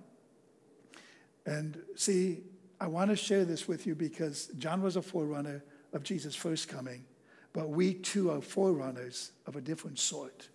And 1.45 1.81
see, 1.95 2.39
I 2.79 2.87
want 2.87 3.09
to 3.11 3.15
share 3.15 3.45
this 3.45 3.67
with 3.67 3.85
you 3.85 3.95
because 3.95 4.47
John 4.57 4.81
was 4.81 4.95
a 4.95 5.01
forerunner 5.01 5.63
of 5.93 6.03
Jesus' 6.03 6.35
first 6.35 6.67
coming, 6.67 7.05
but 7.55 7.69
we 7.69 7.93
too 7.93 8.29
are 8.29 8.41
forerunners 8.41 9.31
of 9.47 9.55
a 9.55 9.61
different 9.61 9.97
sort. 9.97 10.49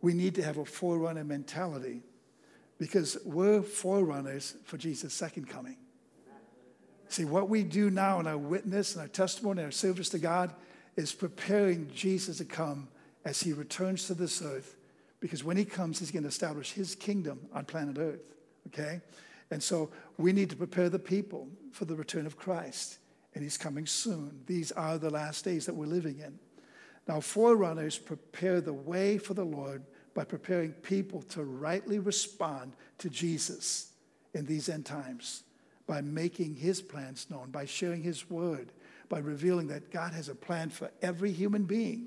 We 0.00 0.14
need 0.14 0.34
to 0.36 0.42
have 0.42 0.56
a 0.56 0.64
forerunner 0.64 1.24
mentality 1.24 2.00
because 2.78 3.18
we're 3.26 3.60
forerunners 3.60 4.56
for 4.64 4.78
Jesus' 4.78 5.12
second 5.12 5.46
coming. 5.46 5.76
See, 7.08 7.26
what 7.26 7.50
we 7.50 7.64
do 7.64 7.90
now 7.90 8.18
in 8.18 8.26
our 8.26 8.38
witness 8.38 8.94
and 8.94 9.02
our 9.02 9.08
testimony 9.08 9.60
and 9.60 9.66
our 9.66 9.72
service 9.72 10.08
to 10.10 10.18
God 10.18 10.54
is 10.96 11.12
preparing 11.12 11.90
Jesus 11.94 12.38
to 12.38 12.46
come 12.46 12.88
as 13.26 13.42
he 13.42 13.52
returns 13.52 14.06
to 14.06 14.14
this 14.14 14.40
earth. 14.40 14.76
Because 15.20 15.44
when 15.44 15.58
he 15.58 15.66
comes, 15.66 15.98
he's 15.98 16.10
going 16.10 16.22
to 16.22 16.30
establish 16.30 16.72
his 16.72 16.94
kingdom 16.94 17.40
on 17.52 17.66
planet 17.66 17.98
earth. 17.98 18.22
Okay? 18.68 19.02
And 19.50 19.62
so 19.62 19.90
we 20.16 20.32
need 20.32 20.48
to 20.48 20.56
prepare 20.56 20.88
the 20.88 20.98
people 20.98 21.46
for 21.72 21.84
the 21.84 21.94
return 21.94 22.24
of 22.24 22.38
Christ. 22.38 22.96
And 23.34 23.42
he's 23.42 23.58
coming 23.58 23.86
soon. 23.86 24.40
These 24.46 24.72
are 24.72 24.98
the 24.98 25.10
last 25.10 25.44
days 25.44 25.66
that 25.66 25.74
we're 25.74 25.86
living 25.86 26.18
in. 26.18 26.38
Now, 27.06 27.20
forerunners 27.20 27.98
prepare 27.98 28.60
the 28.60 28.72
way 28.72 29.18
for 29.18 29.34
the 29.34 29.44
Lord 29.44 29.84
by 30.14 30.24
preparing 30.24 30.72
people 30.72 31.22
to 31.22 31.44
rightly 31.44 31.98
respond 31.98 32.72
to 32.98 33.08
Jesus 33.08 33.92
in 34.34 34.46
these 34.46 34.68
end 34.68 34.86
times 34.86 35.44
by 35.90 36.00
making 36.00 36.54
his 36.54 36.80
plans 36.80 37.26
known, 37.30 37.50
by 37.50 37.64
sharing 37.64 38.00
his 38.00 38.30
word, 38.30 38.70
by 39.08 39.18
revealing 39.18 39.66
that 39.66 39.90
God 39.90 40.12
has 40.12 40.28
a 40.28 40.36
plan 40.36 40.70
for 40.70 40.88
every 41.02 41.32
human 41.32 41.64
being 41.64 42.06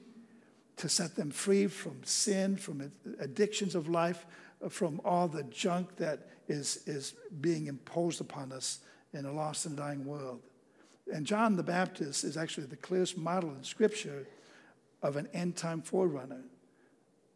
to 0.78 0.88
set 0.88 1.18
them 1.18 1.32
free 1.32 1.68
from 1.68 2.02
sin, 2.06 2.56
from 2.56 2.92
addictions 3.20 3.76
of 3.76 3.90
life, 3.90 4.26
uh, 4.64 4.70
from 4.70 5.02
all 5.04 5.28
the 5.28 5.44
junk 5.44 5.98
that 5.98 6.30
is, 6.48 6.82
is 6.88 7.14
being 7.42 7.68
imposed 7.68 8.22
upon 8.22 8.54
us 8.54 8.80
in 9.14 9.26
a 9.26 9.32
lost 9.34 9.66
and 9.66 9.76
dying 9.76 10.06
world. 10.06 10.42
And 11.12 11.26
John 11.26 11.56
the 11.56 11.63
Baptist 11.63 12.24
is 12.24 12.38
actually 12.38 12.68
the 12.68 12.76
clearest 12.76 13.18
model 13.18 13.50
in 13.52 13.63
Scripture 13.63 14.26
of 15.02 15.18
an 15.18 15.28
end 15.34 15.56
time 15.56 15.82
forerunner. 15.82 16.44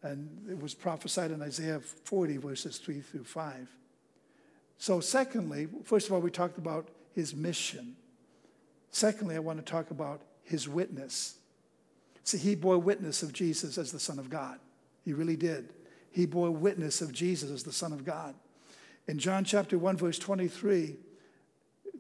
And 0.03 0.47
it 0.49 0.61
was 0.61 0.73
prophesied 0.73 1.31
in 1.31 1.41
Isaiah 1.41 1.79
40, 1.79 2.37
verses 2.37 2.77
3 2.77 3.01
through 3.01 3.25
5. 3.25 3.67
So, 4.77 4.99
secondly, 4.99 5.67
first 5.83 6.07
of 6.07 6.13
all, 6.13 6.21
we 6.21 6.29
talked 6.31 6.57
about 6.57 6.87
his 7.13 7.35
mission. 7.35 7.95
Secondly, 8.91 9.35
I 9.35 9.39
want 9.39 9.57
to 9.59 9.65
talk 9.69 9.91
about 9.91 10.21
his 10.43 10.69
witness. 10.69 11.35
See, 12.23 12.37
he 12.37 12.55
bore 12.55 12.77
witness 12.77 13.23
of 13.23 13.33
Jesus 13.33 13.77
as 13.77 13.91
the 13.91 13.99
Son 13.99 14.19
of 14.19 14.29
God. 14.29 14.59
He 15.03 15.13
really 15.13 15.35
did. 15.35 15.73
He 16.11 16.25
bore 16.25 16.51
witness 16.51 17.01
of 17.01 17.11
Jesus 17.11 17.49
as 17.49 17.63
the 17.63 17.73
Son 17.73 17.91
of 17.91 18.05
God. 18.05 18.35
In 19.07 19.17
John 19.17 19.43
chapter 19.43 19.77
1, 19.77 19.97
verse 19.97 20.19
23, 20.19 20.95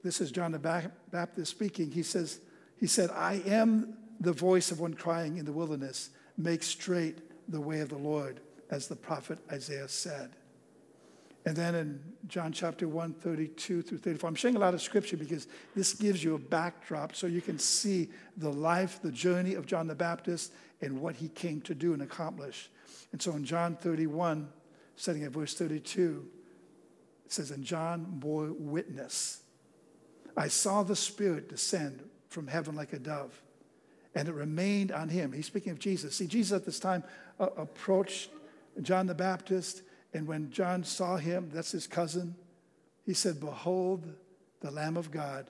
this 0.07 0.21
is 0.21 0.31
John 0.31 0.53
the 0.53 0.89
Baptist 1.11 1.51
speaking. 1.51 1.91
He 1.91 2.01
says, 2.01 2.39
He 2.77 2.87
said, 2.87 3.09
I 3.11 3.41
am 3.45 3.97
the 4.21 4.31
voice 4.31 4.71
of 4.71 4.79
one 4.79 4.93
crying 4.93 5.37
in 5.37 5.43
the 5.43 5.51
wilderness, 5.51 6.11
make 6.37 6.63
straight 6.63 7.17
the 7.49 7.59
way 7.59 7.81
of 7.81 7.89
the 7.89 7.97
Lord, 7.97 8.39
as 8.71 8.87
the 8.87 8.95
prophet 8.95 9.37
Isaiah 9.51 9.89
said. 9.89 10.31
And 11.45 11.57
then 11.57 11.75
in 11.75 12.01
John 12.27 12.53
chapter 12.53 12.87
1, 12.87 13.15
32 13.15 13.81
through 13.81 13.97
34, 13.97 14.29
I'm 14.29 14.35
sharing 14.35 14.55
a 14.55 14.59
lot 14.59 14.73
of 14.73 14.81
scripture 14.81 15.17
because 15.17 15.47
this 15.75 15.93
gives 15.93 16.23
you 16.23 16.35
a 16.35 16.39
backdrop 16.39 17.13
so 17.13 17.27
you 17.27 17.41
can 17.41 17.59
see 17.59 18.09
the 18.37 18.49
life, 18.49 19.01
the 19.01 19.11
journey 19.11 19.55
of 19.55 19.65
John 19.65 19.87
the 19.87 19.95
Baptist 19.95 20.53
and 20.79 21.01
what 21.01 21.17
he 21.17 21.27
came 21.27 21.59
to 21.61 21.75
do 21.75 21.91
and 21.91 22.01
accomplish. 22.01 22.69
And 23.11 23.21
so 23.21 23.33
in 23.33 23.43
John 23.43 23.75
31, 23.75 24.47
starting 24.95 25.25
at 25.25 25.31
verse 25.31 25.53
32, 25.53 26.25
it 27.25 27.33
says, 27.33 27.51
And 27.51 27.65
John 27.65 28.05
bore 28.09 28.53
witness. 28.57 29.41
I 30.37 30.47
saw 30.47 30.83
the 30.83 30.95
Spirit 30.95 31.49
descend 31.49 32.07
from 32.29 32.47
heaven 32.47 32.75
like 32.75 32.93
a 32.93 32.99
dove, 32.99 33.41
and 34.15 34.29
it 34.29 34.33
remained 34.33 34.91
on 34.91 35.09
him. 35.09 35.33
He's 35.33 35.47
speaking 35.47 35.71
of 35.71 35.79
Jesus. 35.79 36.15
See, 36.15 36.27
Jesus 36.27 36.55
at 36.55 36.65
this 36.65 36.79
time 36.79 37.03
uh, 37.39 37.47
approached 37.57 38.29
John 38.81 39.07
the 39.07 39.15
Baptist 39.15 39.81
and 40.13 40.27
when 40.27 40.49
John 40.51 40.83
saw 40.83 41.17
him, 41.17 41.51
that's 41.53 41.71
his 41.71 41.87
cousin, 41.87 42.35
he 43.05 43.13
said, 43.13 43.39
Behold 43.39 44.13
the 44.61 44.71
Lamb 44.71 44.97
of 44.97 45.11
God 45.11 45.47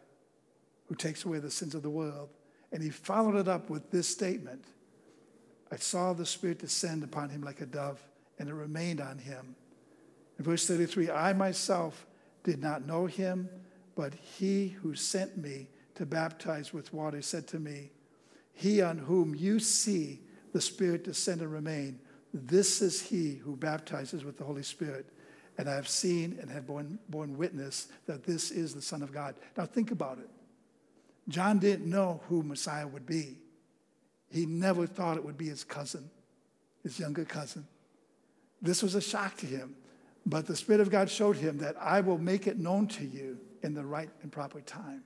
who 0.87 0.95
takes 0.95 1.25
away 1.25 1.39
the 1.39 1.51
sins 1.51 1.75
of 1.75 1.83
the 1.83 1.89
world. 1.89 2.29
And 2.71 2.83
he 2.83 2.89
followed 2.89 3.35
it 3.35 3.47
up 3.47 3.69
with 3.69 3.91
this 3.91 4.07
statement 4.07 4.65
I 5.71 5.75
saw 5.75 6.13
the 6.13 6.25
Spirit 6.25 6.59
descend 6.59 7.03
upon 7.03 7.29
him 7.29 7.41
like 7.41 7.59
a 7.59 7.65
dove, 7.65 8.01
and 8.39 8.47
it 8.47 8.53
remained 8.53 9.01
on 9.01 9.17
him. 9.17 9.55
In 10.37 10.45
verse 10.45 10.65
33, 10.65 11.09
I 11.09 11.33
myself 11.33 12.05
did 12.43 12.61
not 12.61 12.85
know 12.85 13.05
him, 13.05 13.49
but 13.97 14.13
he 14.13 14.67
who 14.67 14.93
sent 14.93 15.37
me 15.37 15.67
to 15.95 16.05
baptize 16.05 16.71
with 16.71 16.93
water 16.93 17.19
said 17.23 17.47
to 17.47 17.59
me, 17.59 17.89
He 18.53 18.79
on 18.79 18.99
whom 18.99 19.33
you 19.33 19.59
see 19.59 20.21
the 20.53 20.61
Spirit 20.61 21.03
descend 21.03 21.41
and 21.41 21.51
remain, 21.51 21.99
this 22.31 22.83
is 22.83 23.01
he 23.01 23.33
who 23.33 23.57
baptizes 23.57 24.23
with 24.23 24.37
the 24.37 24.43
Holy 24.43 24.63
Spirit. 24.63 25.07
and 25.57 25.67
I 25.67 25.73
have 25.73 25.87
seen 25.87 26.37
and 26.39 26.51
have 26.51 26.67
borne, 26.67 26.99
borne 27.09 27.35
witness 27.35 27.87
that 28.05 28.23
this 28.23 28.51
is 28.51 28.75
the 28.75 28.81
Son 28.81 29.01
of 29.01 29.11
God. 29.11 29.33
Now 29.57 29.65
think 29.65 29.89
about 29.89 30.19
it. 30.19 30.29
John 31.27 31.57
didn't 31.57 31.89
know 31.89 32.21
who 32.29 32.43
Messiah 32.43 32.87
would 32.87 33.07
be. 33.07 33.39
He 34.29 34.45
never 34.45 34.85
thought 34.85 35.17
it 35.17 35.25
would 35.25 35.37
be 35.37 35.49
his 35.49 35.63
cousin, 35.63 36.11
his 36.83 36.99
younger 36.99 37.25
cousin. 37.25 37.65
This 38.61 38.83
was 38.83 38.93
a 38.93 39.01
shock 39.01 39.37
to 39.37 39.47
him. 39.47 39.75
But 40.27 40.45
the 40.45 40.55
Spirit 40.55 40.81
of 40.81 40.91
God 40.91 41.09
showed 41.09 41.37
him 41.37 41.57
that 41.59 41.75
I 41.79 42.01
will 42.01 42.19
make 42.19 42.45
it 42.45 42.59
known 42.59 42.85
to 42.89 43.03
you 43.03 43.39
in 43.63 43.73
the 43.73 43.85
right 43.85 44.09
and 44.21 44.31
proper 44.31 44.61
time. 44.61 45.03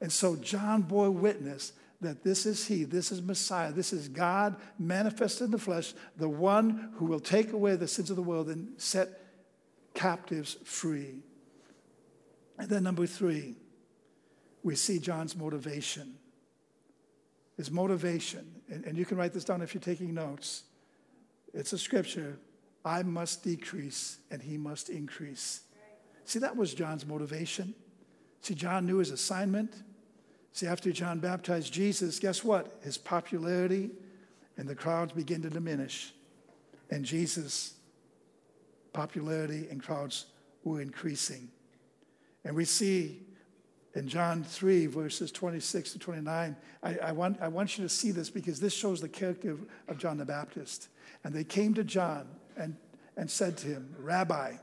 And 0.00 0.12
so 0.12 0.36
John 0.36 0.82
bore 0.82 1.10
witness 1.10 1.72
that 2.00 2.24
this 2.24 2.46
is 2.46 2.66
He, 2.66 2.84
this 2.84 3.12
is 3.12 3.22
Messiah, 3.22 3.72
this 3.72 3.92
is 3.92 4.08
God 4.08 4.56
manifested 4.78 5.46
in 5.46 5.50
the 5.52 5.58
flesh, 5.58 5.94
the 6.16 6.28
one 6.28 6.90
who 6.96 7.06
will 7.06 7.20
take 7.20 7.52
away 7.52 7.76
the 7.76 7.86
sins 7.86 8.10
of 8.10 8.16
the 8.16 8.22
world 8.22 8.48
and 8.48 8.80
set 8.80 9.08
captives 9.94 10.56
free. 10.64 11.22
And 12.58 12.68
then, 12.68 12.82
number 12.82 13.06
three, 13.06 13.56
we 14.62 14.74
see 14.74 14.98
John's 14.98 15.36
motivation. 15.36 16.14
His 17.56 17.70
motivation, 17.70 18.50
and, 18.68 18.84
and 18.84 18.96
you 18.96 19.04
can 19.04 19.16
write 19.16 19.32
this 19.32 19.44
down 19.44 19.62
if 19.62 19.74
you're 19.74 19.80
taking 19.80 20.14
notes. 20.14 20.64
It's 21.54 21.72
a 21.72 21.78
scripture 21.78 22.38
I 22.84 23.02
must 23.02 23.44
decrease 23.44 24.18
and 24.30 24.42
he 24.42 24.56
must 24.56 24.88
increase. 24.88 25.60
See, 26.24 26.38
that 26.38 26.56
was 26.56 26.74
John's 26.74 27.06
motivation. 27.06 27.74
See, 28.40 28.54
John 28.54 28.86
knew 28.86 28.98
his 28.98 29.10
assignment. 29.10 29.74
See, 30.52 30.66
after 30.66 30.92
John 30.92 31.18
baptized 31.18 31.72
Jesus, 31.72 32.18
guess 32.18 32.44
what? 32.44 32.78
His 32.82 32.98
popularity 32.98 33.90
and 34.56 34.68
the 34.68 34.74
crowds 34.74 35.12
begin 35.12 35.42
to 35.42 35.50
diminish. 35.50 36.12
And 36.90 37.04
Jesus' 37.04 37.74
popularity 38.92 39.66
and 39.70 39.82
crowds 39.82 40.26
were 40.64 40.80
increasing. 40.80 41.48
And 42.44 42.54
we 42.54 42.64
see 42.64 43.22
in 43.94 44.08
John 44.08 44.42
3, 44.42 44.86
verses 44.86 45.30
26 45.32 45.92
to 45.92 45.98
29, 45.98 46.56
I, 46.82 46.98
I, 46.98 47.12
want, 47.12 47.40
I 47.40 47.48
want 47.48 47.78
you 47.78 47.84
to 47.84 47.88
see 47.88 48.10
this 48.10 48.30
because 48.30 48.58
this 48.58 48.72
shows 48.72 49.00
the 49.00 49.08
character 49.08 49.52
of, 49.52 49.60
of 49.88 49.98
John 49.98 50.18
the 50.18 50.24
Baptist. 50.24 50.88
And 51.24 51.34
they 51.34 51.44
came 51.44 51.74
to 51.74 51.84
John 51.84 52.26
and, 52.56 52.76
and 53.16 53.30
said 53.30 53.56
to 53.58 53.68
him, 53.68 53.94
Rabbi, 53.98 54.54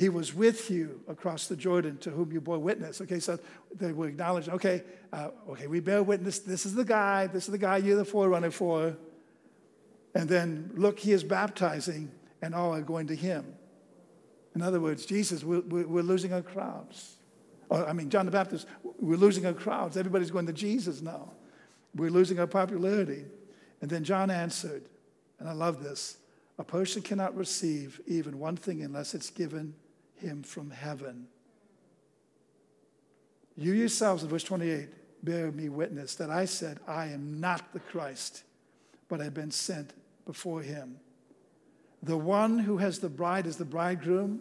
he 0.00 0.08
was 0.08 0.32
with 0.34 0.70
you 0.70 0.98
across 1.08 1.46
the 1.46 1.54
Jordan 1.54 1.98
to 1.98 2.10
whom 2.10 2.32
you 2.32 2.40
bore 2.40 2.58
witness. 2.58 3.02
Okay, 3.02 3.20
so 3.20 3.38
they 3.78 3.92
were 3.92 4.08
acknowledging, 4.08 4.54
okay, 4.54 4.82
uh, 5.12 5.28
okay, 5.50 5.66
we 5.66 5.78
bear 5.80 6.02
witness. 6.02 6.38
This 6.38 6.64
is 6.64 6.74
the 6.74 6.86
guy. 6.86 7.26
This 7.26 7.44
is 7.44 7.52
the 7.52 7.58
guy 7.58 7.76
you're 7.76 7.98
the 7.98 8.04
forerunner 8.06 8.50
for. 8.50 8.96
And 10.14 10.26
then 10.26 10.70
look, 10.74 10.98
he 10.98 11.12
is 11.12 11.22
baptizing, 11.22 12.10
and 12.40 12.54
all 12.54 12.74
are 12.74 12.80
going 12.80 13.08
to 13.08 13.14
him. 13.14 13.44
In 14.54 14.62
other 14.62 14.80
words, 14.80 15.04
Jesus, 15.04 15.44
we're, 15.44 15.60
we're 15.60 16.02
losing 16.02 16.32
our 16.32 16.40
crowds. 16.40 17.16
Or, 17.68 17.86
I 17.86 17.92
mean, 17.92 18.08
John 18.08 18.24
the 18.24 18.32
Baptist, 18.32 18.66
we're 18.82 19.18
losing 19.18 19.44
our 19.44 19.52
crowds. 19.52 19.98
Everybody's 19.98 20.30
going 20.30 20.46
to 20.46 20.54
Jesus 20.54 21.02
now. 21.02 21.30
We're 21.94 22.08
losing 22.08 22.38
our 22.40 22.46
popularity. 22.46 23.26
And 23.82 23.90
then 23.90 24.02
John 24.02 24.30
answered, 24.30 24.84
and 25.38 25.46
I 25.46 25.52
love 25.52 25.82
this 25.82 26.16
a 26.58 26.64
person 26.64 27.02
cannot 27.02 27.36
receive 27.36 28.00
even 28.06 28.38
one 28.38 28.56
thing 28.56 28.82
unless 28.82 29.14
it's 29.14 29.28
given 29.28 29.74
him 30.20 30.42
from 30.42 30.70
heaven. 30.70 31.26
You 33.56 33.72
yourselves, 33.72 34.22
in 34.22 34.28
verse 34.28 34.44
28, 34.44 34.88
bear 35.22 35.50
me 35.52 35.68
witness 35.68 36.14
that 36.16 36.30
I 36.30 36.44
said, 36.44 36.80
I 36.86 37.06
am 37.06 37.40
not 37.40 37.72
the 37.72 37.80
Christ, 37.80 38.44
but 39.08 39.20
I've 39.20 39.34
been 39.34 39.50
sent 39.50 39.92
before 40.24 40.62
him. 40.62 40.96
The 42.02 42.16
one 42.16 42.58
who 42.58 42.78
has 42.78 43.00
the 43.00 43.10
bride 43.10 43.46
is 43.46 43.56
the 43.56 43.64
bridegroom, 43.64 44.40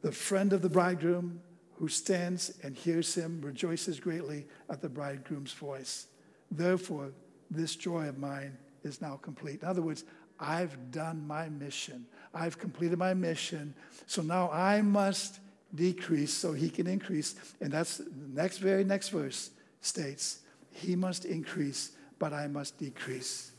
the 0.00 0.12
friend 0.12 0.52
of 0.52 0.62
the 0.62 0.70
bridegroom 0.70 1.40
who 1.76 1.88
stands 1.88 2.58
and 2.62 2.76
hears 2.76 3.14
him 3.14 3.40
rejoices 3.42 4.00
greatly 4.00 4.46
at 4.70 4.80
the 4.80 4.88
bridegroom's 4.88 5.52
voice. 5.52 6.06
Therefore, 6.50 7.12
this 7.50 7.76
joy 7.76 8.08
of 8.08 8.18
mine 8.18 8.56
is 8.84 9.00
now 9.00 9.16
complete. 9.16 9.62
In 9.62 9.68
other 9.68 9.82
words, 9.82 10.04
I've 10.42 10.90
done 10.90 11.26
my 11.26 11.48
mission. 11.48 12.04
I've 12.34 12.58
completed 12.58 12.98
my 12.98 13.14
mission. 13.14 13.74
So 14.06 14.22
now 14.22 14.50
I 14.50 14.82
must 14.82 15.38
decrease 15.72 16.34
so 16.34 16.52
he 16.52 16.68
can 16.68 16.86
increase. 16.86 17.36
And 17.60 17.70
that's 17.72 17.98
the 17.98 18.10
next 18.34 18.58
very 18.58 18.84
next 18.84 19.10
verse 19.10 19.50
states, 19.80 20.40
he 20.72 20.96
must 20.96 21.24
increase, 21.24 21.92
but 22.18 22.32
I 22.32 22.48
must 22.48 22.78
decrease. 22.78 23.52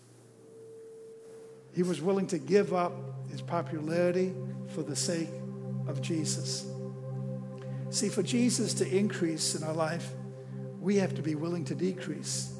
He 1.74 1.84
was 1.84 2.02
willing 2.02 2.28
to 2.28 2.38
give 2.38 2.74
up 2.74 2.94
his 3.32 3.42
popularity 3.42 4.34
for 4.68 4.84
the 4.84 4.96
sake 4.96 5.30
of 5.88 6.02
Jesus. 6.02 6.68
See, 7.90 8.10
for 8.10 8.24
Jesus 8.24 8.74
to 8.76 8.96
increase 8.96 9.56
in 9.56 9.64
our 9.64 9.74
life, 9.74 10.12
we 10.80 10.98
have 10.98 11.16
to 11.16 11.22
be 11.22 11.36
willing 11.36 11.66
to 11.66 11.76
decrease. 11.76 12.54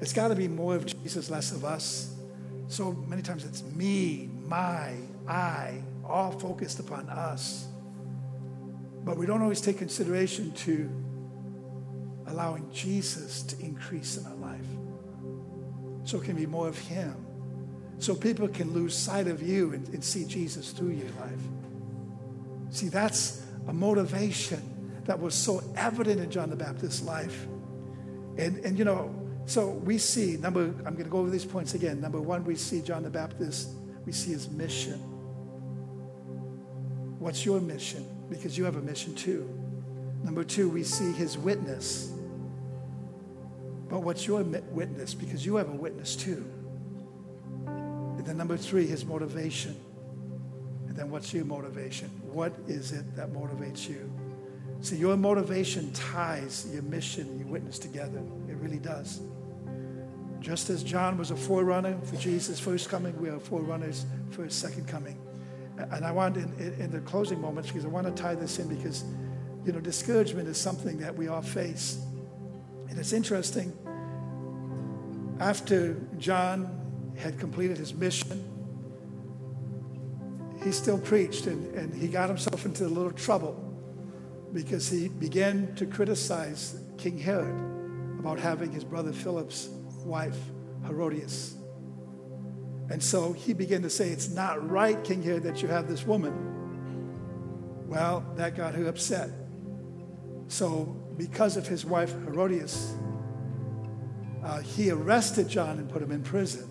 It's 0.00 0.12
got 0.12 0.28
to 0.28 0.34
be 0.34 0.48
more 0.48 0.76
of 0.76 0.84
Jesus, 0.84 1.30
less 1.30 1.52
of 1.52 1.64
us. 1.64 2.15
So 2.68 2.92
many 2.92 3.22
times 3.22 3.44
it's 3.44 3.62
me, 3.62 4.28
my, 4.46 4.94
I, 5.28 5.82
all 6.04 6.32
focused 6.32 6.80
upon 6.80 7.08
us. 7.08 7.66
But 9.04 9.16
we 9.16 9.26
don't 9.26 9.42
always 9.42 9.60
take 9.60 9.78
consideration 9.78 10.52
to 10.52 10.90
allowing 12.26 12.70
Jesus 12.72 13.42
to 13.44 13.60
increase 13.60 14.16
in 14.16 14.26
our 14.26 14.34
life. 14.34 14.66
So 16.04 16.20
it 16.20 16.24
can 16.24 16.36
be 16.36 16.46
more 16.46 16.68
of 16.68 16.78
Him. 16.78 17.14
So 17.98 18.14
people 18.14 18.48
can 18.48 18.72
lose 18.72 18.96
sight 18.96 19.26
of 19.26 19.42
you 19.42 19.72
and, 19.72 19.88
and 19.88 20.02
see 20.02 20.24
Jesus 20.24 20.72
through 20.72 20.90
your 20.90 21.08
life. 21.20 21.40
See, 22.70 22.88
that's 22.88 23.42
a 23.68 23.72
motivation 23.72 25.02
that 25.04 25.18
was 25.18 25.34
so 25.34 25.62
evident 25.76 26.20
in 26.20 26.30
John 26.30 26.50
the 26.50 26.56
Baptist's 26.56 27.02
life. 27.02 27.46
And, 28.36 28.58
and 28.64 28.78
you 28.78 28.84
know, 28.84 29.14
so 29.46 29.68
we 29.70 29.96
see, 29.96 30.36
number, 30.36 30.64
I'm 30.64 30.94
going 30.94 31.04
to 31.04 31.10
go 31.10 31.18
over 31.18 31.30
these 31.30 31.44
points 31.44 31.74
again. 31.74 32.00
Number 32.00 32.20
one, 32.20 32.44
we 32.44 32.56
see 32.56 32.82
John 32.82 33.04
the 33.04 33.10
Baptist, 33.10 33.70
we 34.04 34.12
see 34.12 34.32
his 34.32 34.50
mission. 34.50 34.98
What's 37.18 37.46
your 37.46 37.60
mission? 37.60 38.06
Because 38.28 38.58
you 38.58 38.64
have 38.64 38.76
a 38.76 38.82
mission 38.82 39.14
too. 39.14 39.48
Number 40.24 40.42
two, 40.42 40.68
we 40.68 40.82
see 40.82 41.12
his 41.12 41.38
witness. 41.38 42.12
But 43.88 44.00
what's 44.00 44.26
your 44.26 44.42
witness? 44.42 45.14
Because 45.14 45.46
you 45.46 45.54
have 45.56 45.68
a 45.68 45.76
witness 45.76 46.16
too. 46.16 46.44
And 47.66 48.26
then 48.26 48.36
number 48.36 48.56
three, 48.56 48.86
his 48.86 49.04
motivation. 49.04 49.76
And 50.88 50.96
then 50.96 51.08
what's 51.08 51.32
your 51.32 51.44
motivation? 51.44 52.08
What 52.24 52.52
is 52.66 52.90
it 52.90 53.14
that 53.14 53.32
motivates 53.32 53.88
you? 53.88 54.12
See, 54.80 54.96
your 54.96 55.16
motivation 55.16 55.92
ties 55.92 56.68
your 56.72 56.82
mission 56.82 57.38
your 57.38 57.48
witness 57.48 57.78
together. 57.78 58.22
It 58.48 58.56
really 58.56 58.78
does. 58.78 59.20
Just 60.46 60.70
as 60.70 60.84
John 60.84 61.18
was 61.18 61.32
a 61.32 61.36
forerunner 61.36 61.98
for 62.04 62.14
Jesus' 62.14 62.60
first 62.60 62.88
coming, 62.88 63.20
we 63.20 63.28
are 63.28 63.40
forerunners 63.40 64.06
for 64.30 64.44
his 64.44 64.54
second 64.54 64.86
coming. 64.86 65.18
And 65.76 66.06
I 66.06 66.12
want, 66.12 66.36
in, 66.36 66.52
in 66.78 66.88
the 66.92 67.00
closing 67.00 67.40
moments, 67.40 67.68
because 67.68 67.84
I 67.84 67.88
want 67.88 68.06
to 68.06 68.22
tie 68.22 68.36
this 68.36 68.60
in, 68.60 68.68
because, 68.68 69.02
you 69.64 69.72
know, 69.72 69.80
discouragement 69.80 70.46
is 70.46 70.56
something 70.56 70.98
that 70.98 71.16
we 71.16 71.26
all 71.26 71.42
face. 71.42 71.98
And 72.88 72.96
it's 72.96 73.12
interesting. 73.12 73.76
After 75.40 75.94
John 76.16 77.12
had 77.18 77.40
completed 77.40 77.76
his 77.78 77.92
mission, 77.92 78.40
he 80.62 80.70
still 80.70 80.98
preached 80.98 81.48
and, 81.48 81.74
and 81.74 81.92
he 81.92 82.06
got 82.06 82.28
himself 82.28 82.64
into 82.66 82.86
a 82.86 82.88
little 82.88 83.10
trouble 83.10 83.60
because 84.52 84.88
he 84.88 85.08
began 85.08 85.74
to 85.74 85.86
criticize 85.86 86.78
King 86.98 87.18
Herod 87.18 87.58
about 88.20 88.38
having 88.38 88.70
his 88.70 88.84
brother 88.84 89.12
Philip's 89.12 89.70
wife, 90.06 90.38
Herodias. 90.86 91.56
And 92.88 93.02
so 93.02 93.32
he 93.32 93.52
began 93.52 93.82
to 93.82 93.90
say, 93.90 94.10
It's 94.10 94.28
not 94.28 94.68
right, 94.68 95.02
King 95.02 95.22
Herod, 95.22 95.42
that 95.42 95.62
you 95.62 95.68
have 95.68 95.88
this 95.88 96.06
woman. 96.06 96.54
Well, 97.86 98.24
that 98.36 98.56
got 98.56 98.74
her 98.74 98.86
upset. 98.86 99.30
So, 100.48 100.96
because 101.16 101.56
of 101.56 101.66
his 101.66 101.84
wife, 101.84 102.12
Herodias, 102.24 102.94
uh, 104.44 104.60
he 104.60 104.90
arrested 104.90 105.48
John 105.48 105.78
and 105.78 105.88
put 105.88 106.02
him 106.02 106.12
in 106.12 106.22
prison. 106.22 106.68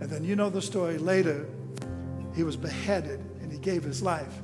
And 0.00 0.08
then 0.08 0.24
you 0.24 0.36
know 0.36 0.50
the 0.50 0.62
story 0.62 0.98
later, 0.98 1.48
he 2.34 2.42
was 2.42 2.56
beheaded 2.56 3.20
and 3.40 3.50
he 3.50 3.58
gave 3.58 3.82
his 3.82 4.02
life. 4.02 4.42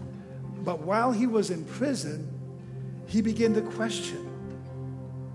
But 0.64 0.80
while 0.80 1.12
he 1.12 1.26
was 1.26 1.50
in 1.50 1.64
prison, 1.64 2.28
he 3.06 3.22
began 3.22 3.54
to 3.54 3.62
question 3.62 4.28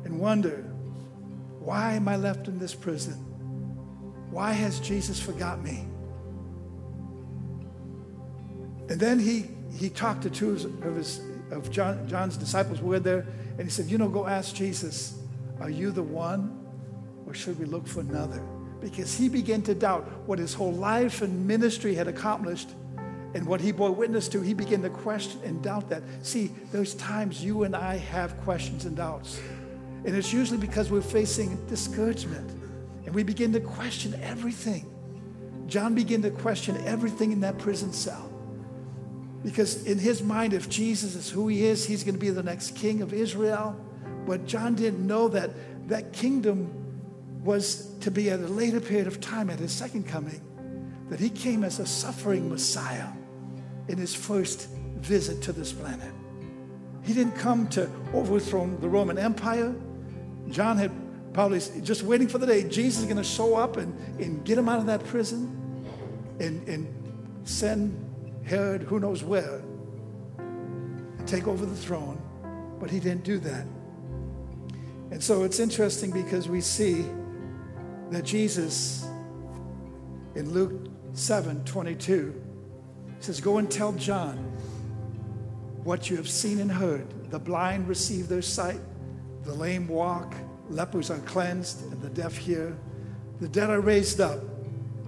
and 0.03 0.19
wonder 0.19 0.66
why 1.67 1.95
am 1.95 2.07
I 2.07 2.15
left 2.15 2.47
in 2.47 2.57
this 2.57 2.73
prison? 2.73 3.15
Why 4.31 4.53
has 4.53 4.79
Jesus 4.79 5.19
forgot 5.19 5.61
me? 5.61 5.85
And 8.87 8.97
then 8.97 9.19
he, 9.19 9.47
he 9.75 9.89
talked 9.89 10.21
to 10.21 10.29
two 10.29 10.51
of, 10.51 10.95
his, 10.95 11.19
of 11.51 11.69
John, 11.69 12.07
John's 12.07 12.37
disciples 12.37 12.79
who 12.79 12.87
were 12.87 13.01
there, 13.01 13.27
and 13.57 13.63
he 13.63 13.69
said, 13.69 13.87
You 13.87 13.97
know, 13.97 14.07
go 14.07 14.27
ask 14.27 14.55
Jesus, 14.55 15.19
are 15.59 15.69
you 15.69 15.91
the 15.91 16.01
one, 16.01 16.57
or 17.25 17.33
should 17.33 17.59
we 17.59 17.65
look 17.65 17.85
for 17.85 17.99
another? 17.99 18.41
Because 18.79 19.13
he 19.17 19.27
began 19.27 19.61
to 19.63 19.75
doubt 19.75 20.05
what 20.25 20.39
his 20.39 20.53
whole 20.53 20.71
life 20.71 21.21
and 21.21 21.45
ministry 21.45 21.95
had 21.95 22.07
accomplished, 22.07 22.69
And 23.33 23.45
what 23.45 23.59
he 23.59 23.73
bore 23.73 23.91
witness 23.91 24.29
to, 24.29 24.39
he 24.39 24.53
began 24.53 24.81
to 24.83 24.89
question 24.89 25.41
and 25.43 25.61
doubt 25.61 25.89
that. 25.89 26.01
See, 26.21 26.49
there's 26.71 26.95
times 26.95 27.43
you 27.43 27.65
and 27.65 27.75
I 27.75 27.97
have 27.97 28.39
questions 28.45 28.85
and 28.85 28.95
doubts. 28.95 29.41
And 30.05 30.15
it's 30.15 30.31
usually 30.31 30.59
because 30.59 30.89
we're 30.89 31.01
facing 31.01 31.65
discouragement 31.67 32.49
and 33.05 33.13
we 33.13 33.23
begin 33.23 33.53
to 33.53 33.59
question 33.59 34.19
everything. 34.21 34.93
John 35.67 35.95
began 35.95 36.21
to 36.21 36.31
question 36.31 36.77
everything 36.85 37.31
in 37.31 37.41
that 37.41 37.57
prison 37.57 37.91
cell. 37.91 38.31
Because 39.43 39.85
in 39.85 39.99
his 39.99 40.23
mind, 40.23 40.53
if 40.53 40.69
Jesus 40.69 41.15
is 41.15 41.29
who 41.29 41.47
he 41.47 41.65
is, 41.65 41.85
he's 41.85 42.03
going 42.03 42.15
to 42.15 42.19
be 42.19 42.29
the 42.29 42.43
next 42.43 42.75
king 42.75 43.01
of 43.01 43.13
Israel. 43.13 43.79
But 44.25 44.45
John 44.45 44.75
didn't 44.75 45.05
know 45.05 45.27
that 45.29 45.51
that 45.89 46.11
kingdom 46.11 46.73
was 47.43 47.93
to 48.01 48.11
be 48.11 48.29
at 48.29 48.39
a 48.39 48.47
later 48.47 48.81
period 48.81 49.07
of 49.07 49.21
time 49.21 49.49
at 49.49 49.59
his 49.59 49.71
second 49.71 50.05
coming, 50.05 50.41
that 51.09 51.19
he 51.19 51.29
came 51.29 51.63
as 51.63 51.79
a 51.79 51.85
suffering 51.85 52.49
Messiah 52.49 53.07
in 53.87 53.97
his 53.97 54.13
first 54.13 54.69
visit 54.97 55.41
to 55.43 55.53
this 55.53 55.71
planet. 55.71 56.11
He 57.03 57.13
didn't 57.13 57.35
come 57.35 57.69
to 57.69 57.89
overthrow 58.13 58.67
the 58.81 58.89
Roman 58.89 59.17
Empire. 59.17 59.73
John 60.49 60.77
had 60.77 60.91
probably 61.33 61.61
just 61.81 62.03
waiting 62.03 62.27
for 62.27 62.37
the 62.37 62.47
day 62.47 62.67
Jesus 62.67 63.01
is 63.01 63.05
going 63.05 63.17
to 63.17 63.23
show 63.23 63.55
up 63.55 63.77
and, 63.77 63.97
and 64.19 64.43
get 64.43 64.57
him 64.57 64.67
out 64.67 64.79
of 64.79 64.85
that 64.87 65.03
prison 65.05 65.85
and, 66.39 66.67
and 66.67 66.87
send 67.43 68.03
Herod 68.45 68.83
who 68.83 68.99
knows 68.99 69.23
where 69.23 69.61
and 70.37 71.27
take 71.27 71.47
over 71.47 71.65
the 71.65 71.75
throne. 71.75 72.21
But 72.79 72.89
he 72.89 72.99
didn't 72.99 73.23
do 73.23 73.39
that. 73.39 73.65
And 75.11 75.23
so 75.23 75.43
it's 75.43 75.59
interesting 75.59 76.11
because 76.11 76.47
we 76.49 76.61
see 76.61 77.05
that 78.11 78.23
Jesus 78.23 79.07
in 80.35 80.51
Luke 80.51 80.89
7 81.13 81.63
22 81.65 82.41
says, 83.19 83.41
Go 83.41 83.57
and 83.57 83.69
tell 83.69 83.93
John 83.93 84.37
what 85.83 86.09
you 86.09 86.17
have 86.17 86.29
seen 86.29 86.59
and 86.59 86.71
heard. 86.71 87.31
The 87.31 87.39
blind 87.39 87.87
receive 87.87 88.27
their 88.27 88.41
sight, 88.41 88.79
the 89.47 89.53
lame 89.53 89.87
walk, 89.87 90.35
lepers 90.69 91.09
are 91.09 91.19
cleansed, 91.19 91.89
and 91.89 92.01
the 92.01 92.09
deaf 92.09 92.35
hear. 92.35 92.77
The 93.39 93.47
dead 93.47 93.69
are 93.69 93.79
raised 93.79 94.19
up, 94.19 94.39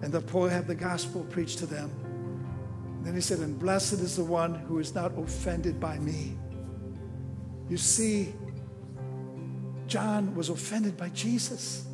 and 0.01 0.13
the 0.13 0.21
poor 0.21 0.49
have 0.49 0.65
the 0.65 0.75
gospel 0.75 1.25
preached 1.25 1.59
to 1.59 1.65
them. 1.65 1.91
And 2.95 3.05
then 3.05 3.13
he 3.13 3.21
said, 3.21 3.39
And 3.39 3.59
blessed 3.59 3.93
is 3.93 4.15
the 4.15 4.23
one 4.23 4.55
who 4.55 4.79
is 4.79 4.95
not 4.95 5.11
offended 5.17 5.77
by 5.77 5.99
me. 5.99 6.37
You 7.69 7.75
see, 7.75 8.33
John 9.87 10.33
was 10.35 10.47
offended 10.47 10.95
by 10.95 11.09
Jesus, 11.09 11.85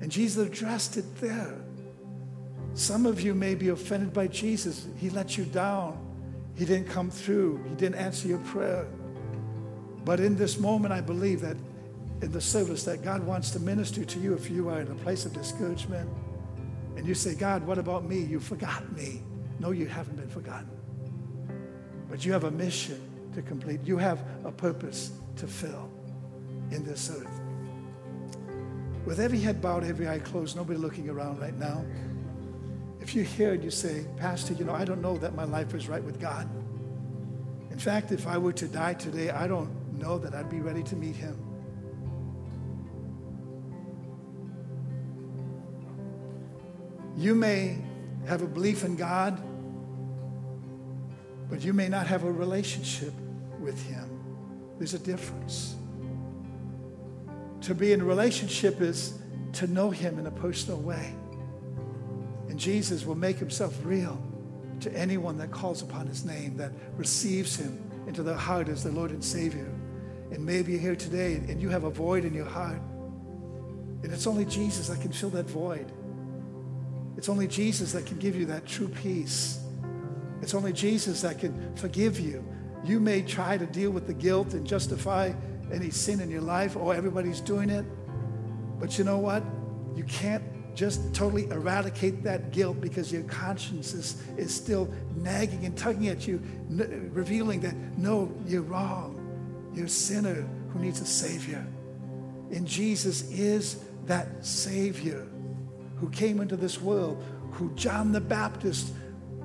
and 0.00 0.10
Jesus 0.10 0.46
addressed 0.46 0.96
it 0.96 1.16
there. 1.20 1.56
Some 2.74 3.04
of 3.04 3.20
you 3.20 3.34
may 3.34 3.56
be 3.56 3.70
offended 3.70 4.12
by 4.12 4.28
Jesus. 4.28 4.86
He 4.96 5.10
let 5.10 5.36
you 5.36 5.44
down. 5.44 5.98
He 6.54 6.64
didn't 6.64 6.88
come 6.88 7.10
through. 7.10 7.64
He 7.68 7.74
didn't 7.74 7.96
answer 7.96 8.28
your 8.28 8.38
prayer. 8.38 8.86
But 10.04 10.20
in 10.20 10.36
this 10.36 10.58
moment, 10.58 10.92
I 10.92 11.00
believe 11.00 11.40
that 11.42 11.56
in 12.22 12.32
the 12.32 12.40
service 12.40 12.84
that 12.84 13.02
God 13.02 13.24
wants 13.24 13.50
to 13.50 13.60
minister 13.60 14.04
to 14.04 14.18
you 14.18 14.34
if 14.34 14.50
you 14.50 14.68
are 14.68 14.80
in 14.80 14.88
a 14.88 14.94
place 14.96 15.24
of 15.26 15.32
discouragement 15.32 16.08
and 16.96 17.06
you 17.06 17.14
say, 17.14 17.34
God, 17.34 17.66
what 17.66 17.78
about 17.78 18.04
me? 18.04 18.18
You 18.18 18.38
forgot 18.40 18.90
me. 18.92 19.22
No, 19.58 19.70
you 19.70 19.86
haven't 19.86 20.16
been 20.16 20.28
forgotten. 20.28 20.70
But 22.08 22.24
you 22.24 22.32
have 22.32 22.44
a 22.44 22.50
mission 22.50 23.00
to 23.34 23.42
complete. 23.42 23.80
You 23.84 23.96
have 23.98 24.22
a 24.44 24.52
purpose 24.52 25.12
to 25.36 25.46
fill 25.46 25.90
in 26.70 26.84
this 26.84 27.10
earth. 27.10 27.40
With 29.04 29.18
every 29.18 29.40
head 29.40 29.60
bowed, 29.60 29.84
every 29.84 30.08
eye 30.08 30.20
closed, 30.20 30.56
nobody 30.56 30.78
looking 30.78 31.08
around 31.08 31.40
right 31.40 31.56
now. 31.58 31.84
If 33.00 33.16
you 33.16 33.22
hear 33.22 33.54
and 33.54 33.64
you 33.64 33.70
say, 33.70 34.06
Pastor, 34.16 34.54
you 34.54 34.64
know, 34.64 34.74
I 34.74 34.84
don't 34.84 35.02
know 35.02 35.16
that 35.18 35.34
my 35.34 35.44
life 35.44 35.74
is 35.74 35.88
right 35.88 36.02
with 36.02 36.20
God. 36.20 36.48
In 37.72 37.78
fact, 37.78 38.12
if 38.12 38.28
I 38.28 38.38
were 38.38 38.52
to 38.52 38.68
die 38.68 38.94
today, 38.94 39.30
I 39.30 39.48
don't 39.48 39.81
know 40.02 40.18
that 40.18 40.34
I'd 40.34 40.50
be 40.50 40.60
ready 40.60 40.82
to 40.82 40.96
meet 40.96 41.16
Him. 41.16 41.38
You 47.16 47.34
may 47.34 47.78
have 48.26 48.42
a 48.42 48.46
belief 48.46 48.84
in 48.84 48.96
God, 48.96 49.40
but 51.48 51.62
you 51.62 51.72
may 51.72 51.88
not 51.88 52.06
have 52.06 52.24
a 52.24 52.32
relationship 52.32 53.14
with 53.60 53.80
Him. 53.86 54.08
There's 54.78 54.94
a 54.94 54.98
difference. 54.98 55.76
To 57.62 57.74
be 57.74 57.92
in 57.92 58.00
a 58.00 58.04
relationship 58.04 58.80
is 58.80 59.18
to 59.54 59.66
know 59.68 59.90
Him 59.90 60.18
in 60.18 60.26
a 60.26 60.32
personal 60.32 60.80
way. 60.80 61.14
And 62.48 62.58
Jesus 62.58 63.06
will 63.06 63.14
make 63.14 63.38
himself 63.38 63.78
real 63.82 64.20
to 64.80 64.92
anyone 64.94 65.38
that 65.38 65.50
calls 65.50 65.80
upon 65.80 66.06
his 66.06 66.24
name, 66.24 66.56
that 66.58 66.72
receives 66.98 67.56
him 67.56 67.78
into 68.06 68.22
their 68.22 68.36
heart 68.36 68.68
as 68.68 68.82
their 68.84 68.92
Lord 68.92 69.10
and 69.10 69.24
Savior. 69.24 69.72
And 70.32 70.44
maybe 70.44 70.72
you're 70.72 70.80
here 70.80 70.96
today 70.96 71.34
and 71.34 71.60
you 71.60 71.68
have 71.68 71.84
a 71.84 71.90
void 71.90 72.24
in 72.24 72.32
your 72.32 72.46
heart. 72.46 72.80
And 74.02 74.12
it's 74.12 74.26
only 74.26 74.44
Jesus 74.44 74.88
that 74.88 75.00
can 75.00 75.12
fill 75.12 75.30
that 75.30 75.48
void. 75.48 75.92
It's 77.16 77.28
only 77.28 77.46
Jesus 77.46 77.92
that 77.92 78.06
can 78.06 78.18
give 78.18 78.34
you 78.34 78.46
that 78.46 78.66
true 78.66 78.88
peace. 78.88 79.60
It's 80.40 80.54
only 80.54 80.72
Jesus 80.72 81.20
that 81.20 81.38
can 81.38 81.76
forgive 81.76 82.18
you. 82.18 82.44
You 82.84 82.98
may 82.98 83.22
try 83.22 83.56
to 83.58 83.66
deal 83.66 83.90
with 83.90 84.06
the 84.06 84.14
guilt 84.14 84.54
and 84.54 84.66
justify 84.66 85.32
any 85.72 85.90
sin 85.90 86.20
in 86.20 86.30
your 86.30 86.40
life, 86.40 86.76
or 86.76 86.94
everybody's 86.94 87.40
doing 87.40 87.70
it. 87.70 87.84
But 88.80 88.98
you 88.98 89.04
know 89.04 89.18
what? 89.18 89.44
You 89.94 90.04
can't 90.04 90.42
just 90.74 91.14
totally 91.14 91.46
eradicate 91.48 92.24
that 92.24 92.50
guilt 92.50 92.80
because 92.80 93.12
your 93.12 93.22
conscience 93.24 93.92
is, 93.92 94.22
is 94.36 94.52
still 94.52 94.92
nagging 95.16 95.64
and 95.64 95.76
tugging 95.76 96.08
at 96.08 96.26
you, 96.26 96.42
n- 96.70 97.10
revealing 97.12 97.60
that, 97.60 97.74
no, 97.96 98.34
you're 98.46 98.62
wrong. 98.62 99.21
You're 99.74 99.86
a 99.86 99.88
sinner 99.88 100.46
who 100.72 100.78
needs 100.78 101.00
a 101.00 101.06
Savior. 101.06 101.66
And 102.50 102.66
Jesus 102.66 103.30
is 103.30 103.82
that 104.06 104.44
Savior 104.44 105.26
who 105.96 106.10
came 106.10 106.40
into 106.40 106.56
this 106.56 106.80
world, 106.80 107.22
who 107.52 107.72
John 107.74 108.10
the 108.10 108.20
Baptist 108.20 108.92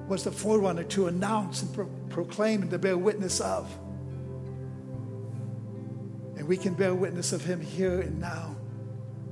was 0.07 0.23
the 0.23 0.31
forerunner 0.31 0.83
to 0.85 1.07
announce 1.07 1.61
and 1.61 1.73
pro- 1.73 1.89
proclaim 2.09 2.63
and 2.63 2.71
to 2.71 2.79
bear 2.79 2.97
witness 2.97 3.39
of. 3.39 3.71
And 6.35 6.47
we 6.47 6.57
can 6.57 6.73
bear 6.73 6.95
witness 6.95 7.31
of 7.31 7.43
him 7.43 7.61
here 7.61 8.01
and 8.01 8.19
now 8.19 8.55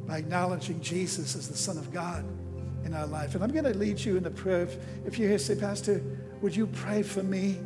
by 0.06 0.20
acknowledging 0.20 0.80
Jesus 0.82 1.36
as 1.36 1.48
the 1.48 1.58
Son 1.58 1.78
of 1.78 1.92
God 1.92 2.24
in 2.86 2.94
our 2.94 3.08
life. 3.08 3.34
And 3.34 3.44
I'm 3.44 3.52
going 3.52 3.66
to 3.66 3.78
lead 3.78 4.00
you 4.00 4.18
in 4.18 4.26
a 4.26 4.32
prayer. 4.32 4.62
If, 4.62 4.78
if 5.06 5.18
you're 5.18 5.30
here, 5.30 5.40
say, 5.40 5.56
Pastor, 5.56 6.04
would 6.42 6.56
you 6.56 6.68
pray 6.68 7.02
for 7.02 7.24
me? 7.24 7.60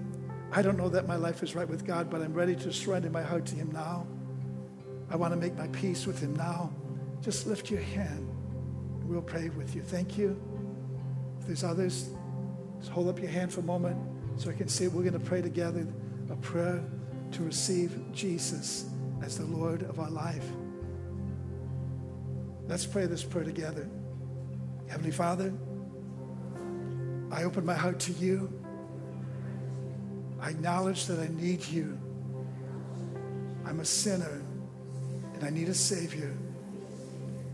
I 0.52 0.62
don't 0.62 0.78
know 0.78 0.90
that 0.90 1.08
my 1.08 1.16
life 1.16 1.44
is 1.44 1.56
right 1.56 1.68
with 1.68 1.86
God, 1.86 2.10
but 2.10 2.22
I'm 2.22 2.34
ready 2.34 2.56
to 2.56 2.74
surrender 2.74 3.10
my 3.10 3.22
heart 3.22 3.46
to 3.48 3.56
Him 3.56 3.72
now. 3.72 4.08
I 5.10 5.16
want 5.16 5.34
to 5.34 5.40
make 5.40 5.56
my 5.56 5.68
peace 5.68 6.08
with 6.08 6.20
Him 6.20 6.36
now. 6.36 6.74
Just 7.22 7.46
lift 7.46 7.70
your 7.70 7.82
hand. 7.82 8.28
And 9.00 9.10
we'll 9.10 9.22
pray 9.22 9.50
with 9.50 9.76
you. 9.76 9.82
Thank 9.82 10.18
you. 10.18 10.42
If 11.40 11.48
there's 11.48 11.64
others, 11.64 12.10
just 12.80 12.92
hold 12.92 13.10
up 13.10 13.20
your 13.20 13.30
hand 13.30 13.54
for 13.54 13.60
a 13.60 13.64
moment 13.64 13.98
so 14.38 14.50
I 14.50 14.54
can 14.54 14.68
see. 14.68 14.88
We're 14.88 15.04
going 15.04 15.14
to 15.14 15.20
pray 15.20 15.42
together 15.42 15.86
a 16.32 16.36
prayer 16.38 16.84
to 17.32 17.44
receive 17.44 18.00
Jesus 18.12 18.86
as 19.22 19.38
the 19.38 19.46
Lord 19.46 19.84
of 19.84 20.00
our 20.00 20.10
life. 20.10 20.46
Let's 22.68 22.86
pray 22.86 23.06
this 23.06 23.24
prayer 23.24 23.44
together. 23.44 23.90
Heavenly 24.88 25.12
Father, 25.12 25.54
I 27.32 27.44
open 27.44 27.66
my 27.66 27.74
heart 27.74 28.00
to 28.02 28.12
you. 28.14 28.52
I 30.42 30.50
acknowledge 30.50 31.06
that 31.08 31.20
I 31.20 31.28
need 31.28 31.66
you. 31.66 31.98
I'm 33.66 33.80
a 33.80 33.86
sinner 33.86 34.42
and 35.34 35.44
I 35.44 35.50
need 35.50 35.70
a 35.70 35.74
Savior. 35.74 36.36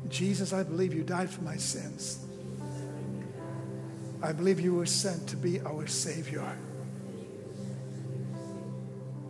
Jesus, 0.10 0.54
I 0.54 0.64
believe 0.64 0.94
you 0.94 1.04
died 1.04 1.30
for 1.30 1.42
my 1.42 1.58
sins. 1.58 2.26
I 4.22 4.32
believe 4.32 4.60
you 4.60 4.74
were 4.74 4.86
sent 4.86 5.28
to 5.30 5.38
be 5.38 5.60
our 5.62 5.88
Savior. 5.88 6.46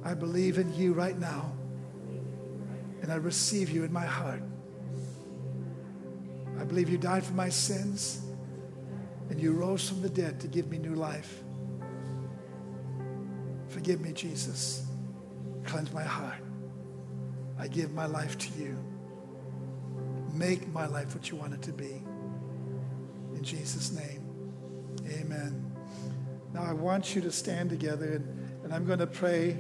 I 0.04 0.14
believe 0.14 0.60
in 0.60 0.74
you 0.76 0.94
right 0.94 1.18
now, 1.18 1.52
and 3.02 3.12
I 3.12 3.16
receive 3.16 3.72
you 3.72 3.84
in 3.84 3.92
my 3.92 4.06
heart. 4.06 4.42
I 6.60 6.64
believe 6.64 6.90
you 6.90 6.98
died 6.98 7.24
for 7.24 7.34
my 7.34 7.50
sins 7.50 8.22
and 9.30 9.42
you 9.42 9.52
rose 9.52 9.90
from 9.90 10.02
the 10.02 10.10
dead 10.10 10.40
to 10.42 10.48
give 10.48 10.70
me 10.70 10.78
new 10.78 10.96
life. 10.96 11.42
Forgive 13.86 14.02
me, 14.02 14.14
Jesus. 14.14 14.84
Cleanse 15.64 15.94
my 15.94 16.02
heart. 16.02 16.42
I 17.60 17.68
give 17.68 17.94
my 17.94 18.08
life 18.08 18.36
to 18.40 18.50
you. 18.60 18.76
Make 20.34 20.68
my 20.74 20.88
life 20.88 21.14
what 21.14 21.30
you 21.30 21.38
want 21.38 21.54
it 21.54 21.62
to 21.62 21.72
be. 21.72 22.04
In 23.36 23.44
Jesus' 23.44 23.92
name, 23.92 24.24
amen. 25.08 25.72
Now, 26.52 26.64
I 26.64 26.74
want 26.74 27.14
you 27.16 27.22
to 27.22 27.32
stand 27.32 27.70
together, 27.70 28.14
and, 28.14 28.64
and 28.64 28.74
I'm 28.74 28.88
going 28.88 28.98
to 28.98 29.06
pray 29.06 29.56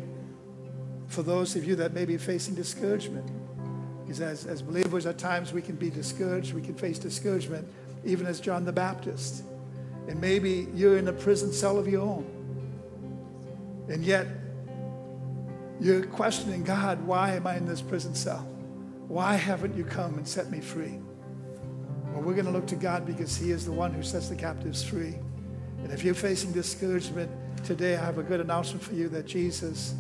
for 1.05 1.21
those 1.21 1.55
of 1.55 1.63
you 1.63 1.76
that 1.76 1.93
may 1.93 2.05
be 2.05 2.17
facing 2.17 2.55
discouragement. 2.55 3.30
Because 4.01 4.21
as, 4.21 4.47
as 4.47 4.63
believers, 4.63 5.05
at 5.05 5.19
times 5.19 5.53
we 5.53 5.61
can 5.61 5.76
be 5.76 5.91
discouraged, 5.91 6.55
we 6.55 6.63
can 6.63 6.73
face 6.73 6.97
discouragement, 6.97 7.67
even 8.03 8.26
as 8.26 8.39
John 8.39 8.65
the 8.65 8.73
Baptist. 8.73 9.43
And 10.07 10.19
maybe 10.19 10.67
you're 10.73 10.97
in 10.97 11.09
a 11.09 11.13
prison 11.13 11.53
cell 11.53 11.78
of 11.78 11.88
your 11.88 12.01
own. 12.01 12.35
And 13.90 14.04
yet, 14.04 14.28
you're 15.80 16.06
questioning 16.06 16.64
God, 16.64 17.06
why 17.06 17.34
am 17.34 17.46
I 17.46 17.58
in 17.58 17.66
this 17.66 17.82
prison 17.82 18.16
cell? 18.16 18.48
Why 19.08 19.36
haven't 19.36 19.76
you 19.76 19.84
come 19.84 20.18
and 20.18 20.28
set 20.28 20.50
me 20.50 20.60
free? 20.60 21.00
Well, 22.14 22.24
we're 22.24 22.34
going 22.34 22.46
to 22.46 22.52
look 22.52 22.68
to 22.68 22.76
God 22.76 23.06
because 23.06 23.36
He 23.36 23.52
is 23.52 23.66
the 23.66 23.72
one 23.72 23.94
who 23.94 24.02
sets 24.02 24.30
the 24.30 24.36
captives 24.36 24.84
free. 24.84 25.16
And 25.84 25.92
if 25.92 26.04
you're 26.04 26.16
facing 26.16 26.52
discouragement 26.52 27.30
today, 27.64 27.96
I 27.96 28.06
have 28.06 28.18
a 28.18 28.24
good 28.24 28.40
announcement 28.40 28.84
for 28.84 28.94
you 28.94 29.10
that 29.10 29.28
Jesus 29.28 29.94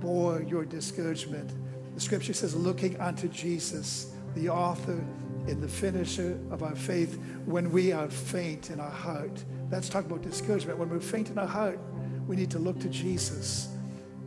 bore 0.00 0.42
your 0.42 0.64
discouragement. 0.64 1.50
The 1.94 2.00
scripture 2.00 2.32
says, 2.32 2.54
looking 2.54 3.00
unto 3.00 3.26
Jesus, 3.28 4.12
the 4.36 4.48
author 4.50 5.04
and 5.48 5.62
the 5.62 5.68
finisher 5.68 6.38
of 6.50 6.62
our 6.62 6.76
faith, 6.76 7.18
when 7.46 7.72
we 7.72 7.90
are 7.90 8.08
faint 8.08 8.70
in 8.70 8.78
our 8.78 8.90
heart. 8.90 9.42
That's 9.70 9.88
talking 9.88 10.10
about 10.10 10.22
discouragement. 10.22 10.78
When 10.78 10.90
we're 10.90 11.00
faint 11.00 11.30
in 11.30 11.38
our 11.38 11.46
heart, 11.46 11.80
we 12.28 12.36
need 12.36 12.50
to 12.50 12.58
look 12.58 12.78
to 12.80 12.88
Jesus 12.88 13.68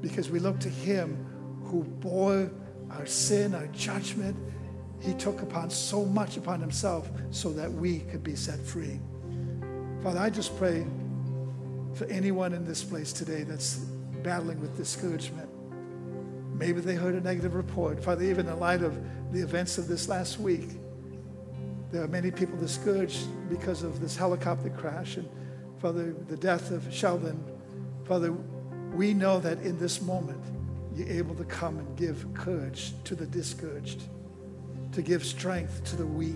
because 0.01 0.29
we 0.29 0.39
look 0.39 0.59
to 0.59 0.69
Him 0.69 1.25
who 1.63 1.83
bore 1.83 2.51
our 2.89 3.05
sin, 3.05 3.53
our 3.55 3.67
judgment. 3.67 4.35
He 4.99 5.13
took 5.13 5.41
upon 5.41 5.69
so 5.69 6.03
much 6.03 6.35
upon 6.35 6.59
Himself 6.59 7.09
so 7.29 7.53
that 7.53 7.71
we 7.71 7.99
could 7.99 8.23
be 8.23 8.35
set 8.35 8.59
free. 8.59 8.99
Father, 10.03 10.19
I 10.19 10.31
just 10.31 10.57
pray 10.57 10.85
for 11.93 12.05
anyone 12.05 12.53
in 12.53 12.65
this 12.65 12.83
place 12.83 13.13
today 13.13 13.43
that's 13.43 13.75
battling 14.23 14.59
with 14.59 14.75
discouragement. 14.75 15.49
Maybe 16.57 16.81
they 16.81 16.95
heard 16.95 17.15
a 17.15 17.21
negative 17.21 17.53
report. 17.53 18.03
Father, 18.03 18.23
even 18.23 18.47
in 18.47 18.59
light 18.59 18.81
of 18.81 18.99
the 19.31 19.41
events 19.41 19.77
of 19.77 19.87
this 19.87 20.09
last 20.09 20.39
week, 20.39 20.69
there 21.91 22.03
are 22.03 22.07
many 22.07 22.31
people 22.31 22.57
discouraged 22.57 23.27
because 23.49 23.83
of 23.83 23.99
this 23.99 24.15
helicopter 24.15 24.69
crash 24.69 25.17
and, 25.17 25.29
Father, 25.79 26.15
the 26.29 26.37
death 26.37 26.71
of 26.71 26.91
Sheldon. 26.91 27.50
Father, 28.05 28.33
we 28.93 29.13
know 29.13 29.39
that 29.39 29.59
in 29.59 29.79
this 29.79 30.01
moment, 30.01 30.41
you're 30.95 31.07
able 31.07 31.35
to 31.35 31.45
come 31.45 31.79
and 31.79 31.97
give 31.97 32.25
courage 32.33 32.93
to 33.05 33.15
the 33.15 33.25
discouraged, 33.25 34.03
to 34.91 35.01
give 35.01 35.23
strength 35.23 35.83
to 35.85 35.95
the 35.95 36.05
weak. 36.05 36.35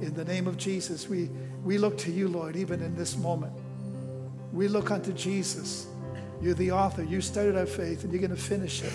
In 0.00 0.12
the 0.14 0.24
name 0.24 0.46
of 0.46 0.56
Jesus, 0.58 1.08
we, 1.08 1.30
we 1.64 1.78
look 1.78 1.96
to 1.98 2.10
you, 2.10 2.28
Lord, 2.28 2.56
even 2.56 2.82
in 2.82 2.94
this 2.94 3.16
moment. 3.16 3.54
We 4.52 4.68
look 4.68 4.90
unto 4.90 5.12
Jesus. 5.12 5.86
You're 6.42 6.54
the 6.54 6.72
author. 6.72 7.02
You 7.02 7.20
started 7.20 7.56
our 7.56 7.66
faith 7.66 8.04
and 8.04 8.12
you're 8.12 8.20
going 8.20 8.36
to 8.36 8.42
finish 8.42 8.82
it. 8.82 8.92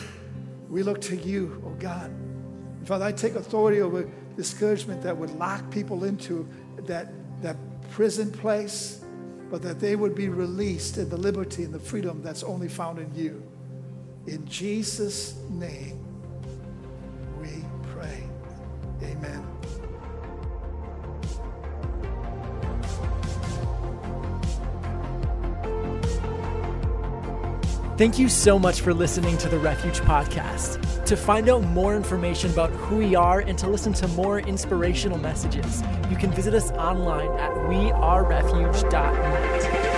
We 0.69 0.83
look 0.83 1.01
to 1.01 1.15
you, 1.15 1.63
oh 1.65 1.75
God. 1.79 2.11
And 2.11 2.87
Father, 2.87 3.05
I 3.05 3.11
take 3.11 3.35
authority 3.35 3.81
over 3.81 4.09
discouragement 4.37 5.01
that 5.01 5.17
would 5.17 5.31
lock 5.31 5.69
people 5.71 6.03
into 6.03 6.47
that, 6.85 7.11
that 7.41 7.57
prison 7.91 8.31
place 8.31 8.98
but 9.49 9.61
that 9.63 9.79
they 9.79 9.95
would 9.95 10.15
be 10.15 10.29
released 10.29 10.97
in 10.97 11.09
the 11.09 11.17
liberty 11.17 11.63
and 11.63 11.73
the 11.73 11.79
freedom 11.79 12.21
that's 12.21 12.43
only 12.43 12.67
found 12.67 12.99
in 12.99 13.13
you. 13.15 13.43
In 14.27 14.45
Jesus' 14.47 15.35
name, 15.49 16.05
we 17.41 17.65
pray. 17.91 18.23
Amen. 19.01 19.45
Thank 27.97 28.17
you 28.17 28.29
so 28.29 28.57
much 28.57 28.81
for 28.81 28.93
listening 28.93 29.37
to 29.39 29.49
the 29.49 29.59
Refuge 29.59 29.99
Podcast. 29.99 30.98
To 31.09 31.17
find 31.17 31.49
out 31.49 31.63
more 31.63 31.95
information 31.95 32.51
about 32.51 32.69
who 32.69 32.97
we 32.97 33.15
are 33.15 33.39
and 33.39 33.57
to 33.57 33.67
listen 33.67 33.93
to 33.93 34.07
more 34.09 34.41
inspirational 34.41 35.17
messages, 35.17 35.81
you 36.07 36.15
can 36.15 36.31
visit 36.31 36.53
us 36.53 36.69
online 36.73 37.31
at 37.39 37.49
wearerefuge.net. 37.49 39.88